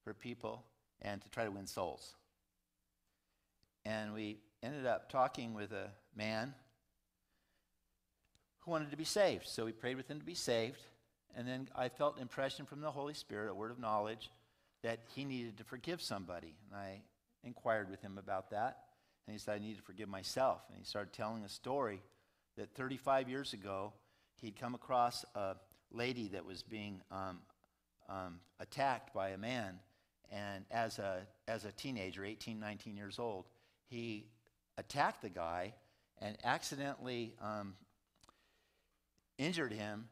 for 0.04 0.14
people, 0.14 0.64
and 1.02 1.20
to 1.20 1.28
try 1.30 1.44
to 1.44 1.50
win 1.50 1.66
souls. 1.66 2.14
And 3.84 4.14
we 4.14 4.38
ended 4.62 4.86
up 4.86 5.10
talking 5.10 5.54
with 5.54 5.72
a 5.72 5.90
man 6.16 6.54
who 8.60 8.70
wanted 8.70 8.90
to 8.92 8.96
be 8.96 9.04
saved. 9.04 9.48
So 9.48 9.64
we 9.64 9.72
prayed 9.72 9.96
with 9.96 10.08
him 10.08 10.20
to 10.20 10.24
be 10.24 10.34
saved. 10.34 10.80
And 11.36 11.48
then 11.48 11.68
I 11.74 11.88
felt 11.88 12.16
an 12.16 12.22
impression 12.22 12.66
from 12.66 12.80
the 12.80 12.90
Holy 12.90 13.14
Spirit, 13.14 13.50
a 13.50 13.54
word 13.54 13.70
of 13.70 13.78
knowledge, 13.78 14.30
that 14.82 15.00
he 15.14 15.24
needed 15.24 15.58
to 15.58 15.64
forgive 15.64 16.02
somebody. 16.02 16.54
And 16.70 16.80
I 16.80 17.02
inquired 17.44 17.90
with 17.90 18.00
him 18.02 18.18
about 18.18 18.50
that. 18.50 18.78
And 19.26 19.34
he 19.34 19.38
said, 19.38 19.54
I 19.54 19.58
need 19.58 19.76
to 19.76 19.82
forgive 19.82 20.08
myself. 20.08 20.62
And 20.68 20.78
he 20.78 20.84
started 20.84 21.12
telling 21.12 21.44
a 21.44 21.48
story 21.48 22.02
that 22.56 22.74
35 22.74 23.28
years 23.28 23.52
ago, 23.52 23.92
he'd 24.36 24.58
come 24.58 24.74
across 24.74 25.24
a 25.34 25.54
lady 25.92 26.28
that 26.28 26.44
was 26.44 26.62
being 26.62 27.00
um, 27.10 27.38
um, 28.08 28.40
attacked 28.60 29.14
by 29.14 29.30
a 29.30 29.38
man. 29.38 29.78
And 30.30 30.64
as 30.70 30.98
a, 30.98 31.26
as 31.46 31.64
a 31.64 31.72
teenager, 31.72 32.24
18, 32.24 32.58
19 32.58 32.96
years 32.96 33.18
old, 33.18 33.46
he 33.88 34.26
attacked 34.78 35.22
the 35.22 35.28
guy 35.28 35.74
and 36.20 36.36
accidentally 36.42 37.34
um, 37.40 37.74
injured 39.38 39.72
him 39.72 40.08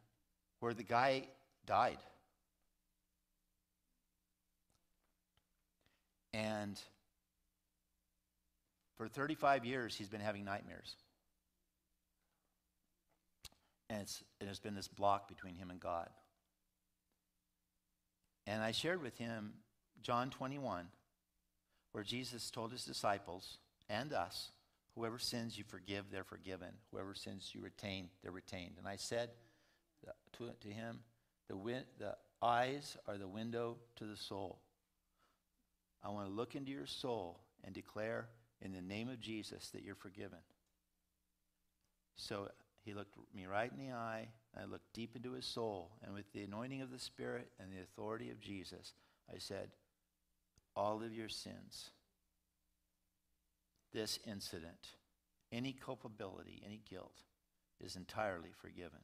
where 0.61 0.75
the 0.75 0.83
guy 0.83 1.25
died. 1.67 1.99
And 6.33 6.81
For 8.97 9.09
35 9.09 9.65
years, 9.65 9.97
he's 9.97 10.11
been 10.11 10.21
having 10.21 10.45
nightmares. 10.45 10.95
And 13.89 14.03
it's, 14.03 14.23
it 14.41 14.47
has 14.47 14.61
been 14.61 14.75
this 14.75 14.89
block 14.89 15.27
between 15.27 15.55
him 15.55 15.71
and 15.71 15.81
God. 15.81 16.11
And 18.47 18.63
I 18.63 18.73
shared 18.73 19.03
with 19.03 19.17
him 19.17 19.55
John 20.03 20.29
21, 20.29 20.87
where 21.93 22.05
Jesus 22.05 22.51
told 22.51 22.73
his 22.73 22.85
disciples 22.85 23.59
and 23.89 24.13
us, 24.13 24.51
whoever 24.95 25.19
sins 25.19 25.57
you 25.57 25.65
forgive, 25.67 26.11
they're 26.13 26.23
forgiven. 26.23 26.69
Whoever 26.93 27.15
sins 27.15 27.51
you 27.55 27.63
retain, 27.63 28.11
they're 28.23 28.33
retained. 28.33 28.75
And 28.79 28.87
I 28.87 28.97
said 28.97 29.31
to, 30.39 30.51
to 30.61 30.69
him, 30.69 31.01
the, 31.49 31.85
the 31.99 32.17
eyes 32.43 32.97
are 33.09 33.17
the 33.17 33.29
window 33.29 33.77
to 33.97 34.05
the 34.05 34.17
soul. 34.17 34.61
I 36.03 36.09
want 36.09 36.29
to 36.29 36.35
look 36.35 36.55
into 36.55 36.71
your 36.71 36.87
soul 36.87 37.41
and 37.65 37.75
declare 37.75 38.29
in 38.63 38.73
the 38.73 38.81
name 38.81 39.09
of 39.09 39.21
Jesus 39.21 39.69
that 39.71 39.83
you're 39.83 39.95
forgiven. 39.95 40.39
So 42.17 42.49
he 42.85 42.95
looked 42.95 43.15
me 43.35 43.47
right 43.47 43.71
in 43.71 43.87
the 43.87 43.93
eye. 43.93 44.29
I 44.59 44.65
looked 44.65 44.93
deep 44.93 45.17
into 45.17 45.33
his 45.33 45.47
soul. 45.47 45.93
And 46.05 46.15
with 46.15 46.33
the 46.33 46.43
anointing 46.43 46.83
of 46.83 46.91
the 46.91 46.99
Spirit 46.99 47.49
and 47.59 47.73
the 47.73 47.83
authority 47.83 48.31
of 48.31 48.41
Jesus, 48.41 48.95
I 49.33 49.39
said, 49.39 49.71
All 50.75 51.03
of 51.03 51.15
your 51.15 51.29
sins, 51.29 51.91
this 53.93 54.19
incident, 54.27 54.89
any 55.53 55.73
culpability, 55.73 56.63
any 56.65 56.81
guilt, 56.89 57.23
is 57.85 57.97
entirely 57.97 58.51
forgiven. 58.61 59.01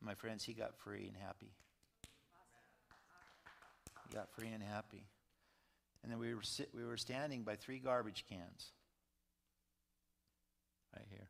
My 0.00 0.14
friends, 0.14 0.44
he 0.44 0.52
got 0.52 0.76
free 0.76 1.06
and 1.06 1.16
happy. 1.16 1.52
He 4.08 4.14
got 4.14 4.30
free 4.32 4.48
and 4.48 4.62
happy. 4.62 5.04
And 6.06 6.12
then 6.12 6.20
we 6.20 6.32
were, 6.36 6.42
sit, 6.42 6.68
we 6.72 6.84
were 6.84 6.96
standing 6.96 7.42
by 7.42 7.56
three 7.56 7.80
garbage 7.80 8.26
cans. 8.28 8.70
Right 10.94 11.04
here. 11.10 11.26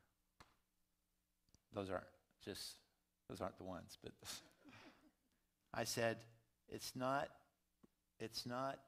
Those 1.73 1.89
aren't 1.89 2.05
just, 2.45 2.75
those 3.31 3.41
aren't 3.41 3.57
the 3.57 3.65
ones, 3.65 3.97
but 4.03 4.13
I 5.73 5.85
said, 5.85 6.19
it's 6.69 6.95
not, 6.95 7.31
it's 8.21 8.45
not 8.45 8.79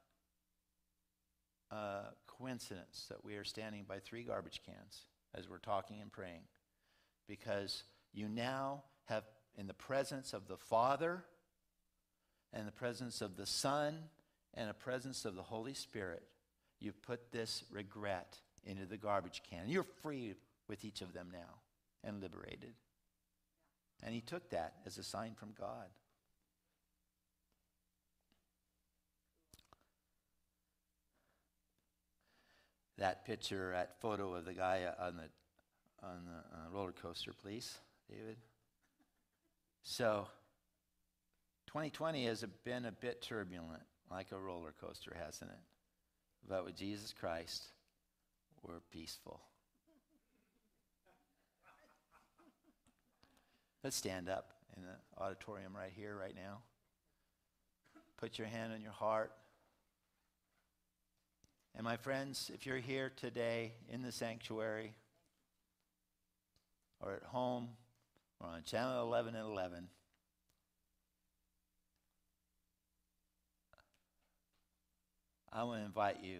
a 1.71 2.01
coincidence 2.27 3.07
that 3.09 3.25
we 3.25 3.37
are 3.37 3.43
standing 3.43 3.83
by 3.87 3.97
three 3.97 4.21
garbage 4.21 4.61
cans 4.63 5.05
as 5.33 5.49
we're 5.49 5.57
talking 5.57 6.01
and 6.01 6.11
praying 6.11 6.43
because 7.27 7.81
you 8.13 8.29
now 8.29 8.83
have 9.05 9.23
in 9.57 9.65
the 9.65 9.73
presence 9.73 10.33
of 10.33 10.47
the 10.47 10.57
Father 10.57 11.23
and 12.53 12.67
the 12.67 12.71
presence 12.71 13.21
of 13.21 13.37
the 13.37 13.47
Son 13.47 13.95
and 14.53 14.69
the 14.69 14.73
presence 14.73 15.25
of 15.25 15.35
the 15.35 15.43
Holy 15.43 15.73
Spirit, 15.73 16.23
you've 16.79 17.01
put 17.01 17.31
this 17.31 17.63
regret 17.71 18.37
into 18.65 18.85
the 18.85 18.97
garbage 18.97 19.41
can. 19.49 19.69
You're 19.69 19.85
free 20.01 20.35
with 20.67 20.83
each 20.85 21.01
of 21.01 21.13
them 21.13 21.29
now 21.31 21.59
and 22.03 22.21
liberated. 22.21 22.73
And 24.03 24.13
he 24.13 24.21
took 24.21 24.49
that 24.51 24.75
as 24.85 24.97
a 24.97 25.03
sign 25.03 25.33
from 25.35 25.49
God. 25.57 25.87
That 32.97 33.25
picture, 33.25 33.71
that 33.73 34.01
photo 34.01 34.33
of 34.33 34.45
the 34.45 34.53
guy 34.53 34.85
on 34.99 35.15
the 35.15 35.23
on 36.01 36.25
the 36.25 36.57
uh, 36.57 36.69
roller 36.71 36.93
coaster, 36.93 37.33
please, 37.33 37.77
David. 38.09 38.37
So, 39.83 40.27
2020 41.67 42.25
has 42.25 42.45
been 42.63 42.85
a 42.85 42.91
bit 42.91 43.21
turbulent, 43.21 43.81
like 44.11 44.31
a 44.31 44.39
roller 44.39 44.73
coaster, 44.79 45.15
hasn't 45.23 45.51
it? 45.51 45.59
But 46.47 46.65
with 46.65 46.75
Jesus 46.75 47.13
Christ, 47.13 47.65
we're 48.63 48.79
peaceful. 48.91 49.41
Let's 53.83 53.95
stand 53.95 54.29
up 54.29 54.53
in 54.75 54.83
the 54.83 55.23
auditorium 55.23 55.75
right 55.75 55.91
here, 55.95 56.17
right 56.19 56.35
now. 56.35 56.59
Put 58.17 58.37
your 58.37 58.47
hand 58.47 58.73
on 58.73 58.81
your 58.81 58.91
heart. 58.91 59.31
And 61.75 61.85
my 61.85 61.95
friends, 61.95 62.51
if 62.53 62.65
you're 62.65 62.77
here 62.77 63.11
today 63.15 63.73
in 63.87 64.01
the 64.01 64.11
sanctuary 64.11 64.93
or 66.99 67.13
at 67.13 67.23
home, 67.23 67.69
we're 68.41 68.49
on 68.49 68.63
channel 68.63 69.01
11 69.03 69.35
and 69.35 69.45
11. 69.45 69.87
I 75.51 75.63
want 75.63 75.81
to 75.81 75.85
invite 75.85 76.23
you 76.23 76.39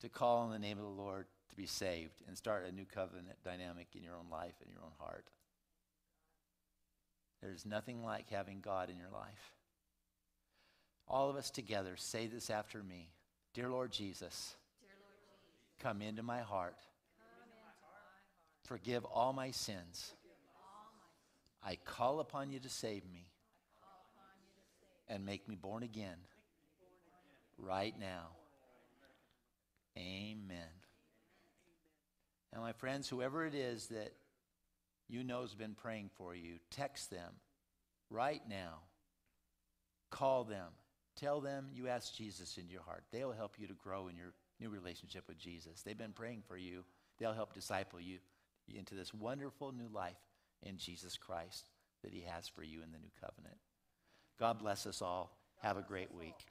to 0.00 0.08
call 0.08 0.38
on 0.38 0.50
the 0.50 0.58
name 0.58 0.78
of 0.78 0.84
the 0.84 1.02
Lord 1.02 1.26
to 1.50 1.56
be 1.56 1.66
saved 1.66 2.22
and 2.26 2.36
start 2.36 2.66
a 2.66 2.72
new 2.72 2.84
covenant 2.84 3.36
dynamic 3.44 3.88
in 3.94 4.02
your 4.02 4.14
own 4.14 4.30
life 4.30 4.54
and 4.62 4.70
your 4.70 4.82
own 4.82 4.92
heart. 4.98 5.26
There's 7.42 7.66
nothing 7.66 8.02
like 8.02 8.30
having 8.30 8.60
God 8.60 8.88
in 8.88 8.96
your 8.96 9.10
life. 9.10 9.52
All 11.06 11.28
of 11.28 11.36
us 11.36 11.50
together 11.50 11.96
say 11.96 12.26
this 12.26 12.48
after 12.48 12.82
me 12.82 13.10
Dear 13.52 13.68
Lord 13.68 13.92
Jesus, 13.92 14.56
Dear 14.80 14.94
Lord 14.98 15.18
Jesus 15.20 15.82
come 15.82 16.00
into 16.00 16.22
my 16.22 16.40
heart. 16.40 16.76
Into 16.78 17.50
my 17.50 17.86
heart. 17.86 18.64
Forgive 18.64 19.04
all 19.04 19.34
my 19.34 19.50
sins. 19.50 20.14
I 21.62 21.76
call 21.84 22.20
upon 22.20 22.50
you 22.50 22.60
to 22.60 22.68
save 22.68 23.04
me 23.10 23.26
and 25.08 25.24
make 25.24 25.48
me 25.48 25.54
born 25.54 25.82
again 25.82 26.16
right 27.58 27.94
now. 27.98 28.28
Amen. 29.96 30.58
And 32.52 32.62
my 32.62 32.72
friends, 32.72 33.08
whoever 33.08 33.44
it 33.44 33.54
is 33.54 33.88
that 33.88 34.12
you 35.08 35.24
know 35.24 35.42
has 35.42 35.54
been 35.54 35.74
praying 35.74 36.10
for 36.16 36.34
you, 36.34 36.54
text 36.70 37.10
them 37.10 37.32
right 38.10 38.42
now. 38.48 38.78
Call 40.10 40.44
them. 40.44 40.68
Tell 41.16 41.40
them 41.40 41.68
you 41.72 41.88
asked 41.88 42.16
Jesus 42.16 42.56
into 42.56 42.72
your 42.72 42.82
heart. 42.82 43.04
They'll 43.12 43.32
help 43.32 43.54
you 43.58 43.66
to 43.66 43.74
grow 43.74 44.08
in 44.08 44.16
your 44.16 44.32
new 44.60 44.68
relationship 44.68 45.24
with 45.28 45.38
Jesus. 45.38 45.82
They've 45.82 45.98
been 45.98 46.12
praying 46.12 46.42
for 46.46 46.56
you. 46.56 46.84
They'll 47.18 47.32
help 47.32 47.54
disciple 47.54 48.00
you 48.00 48.18
into 48.68 48.94
this 48.94 49.12
wonderful 49.12 49.72
new 49.72 49.88
life 49.92 50.16
in 50.62 50.76
Jesus 50.76 51.16
Christ 51.16 51.70
that 52.02 52.12
He 52.12 52.22
has 52.22 52.48
for 52.48 52.62
you 52.62 52.82
in 52.82 52.92
the 52.92 52.98
new 52.98 53.10
covenant. 53.20 53.56
God 54.38 54.58
bless 54.58 54.86
us 54.86 55.02
all. 55.02 55.36
Have 55.62 55.76
a 55.76 55.82
great 55.82 56.12
week. 56.14 56.46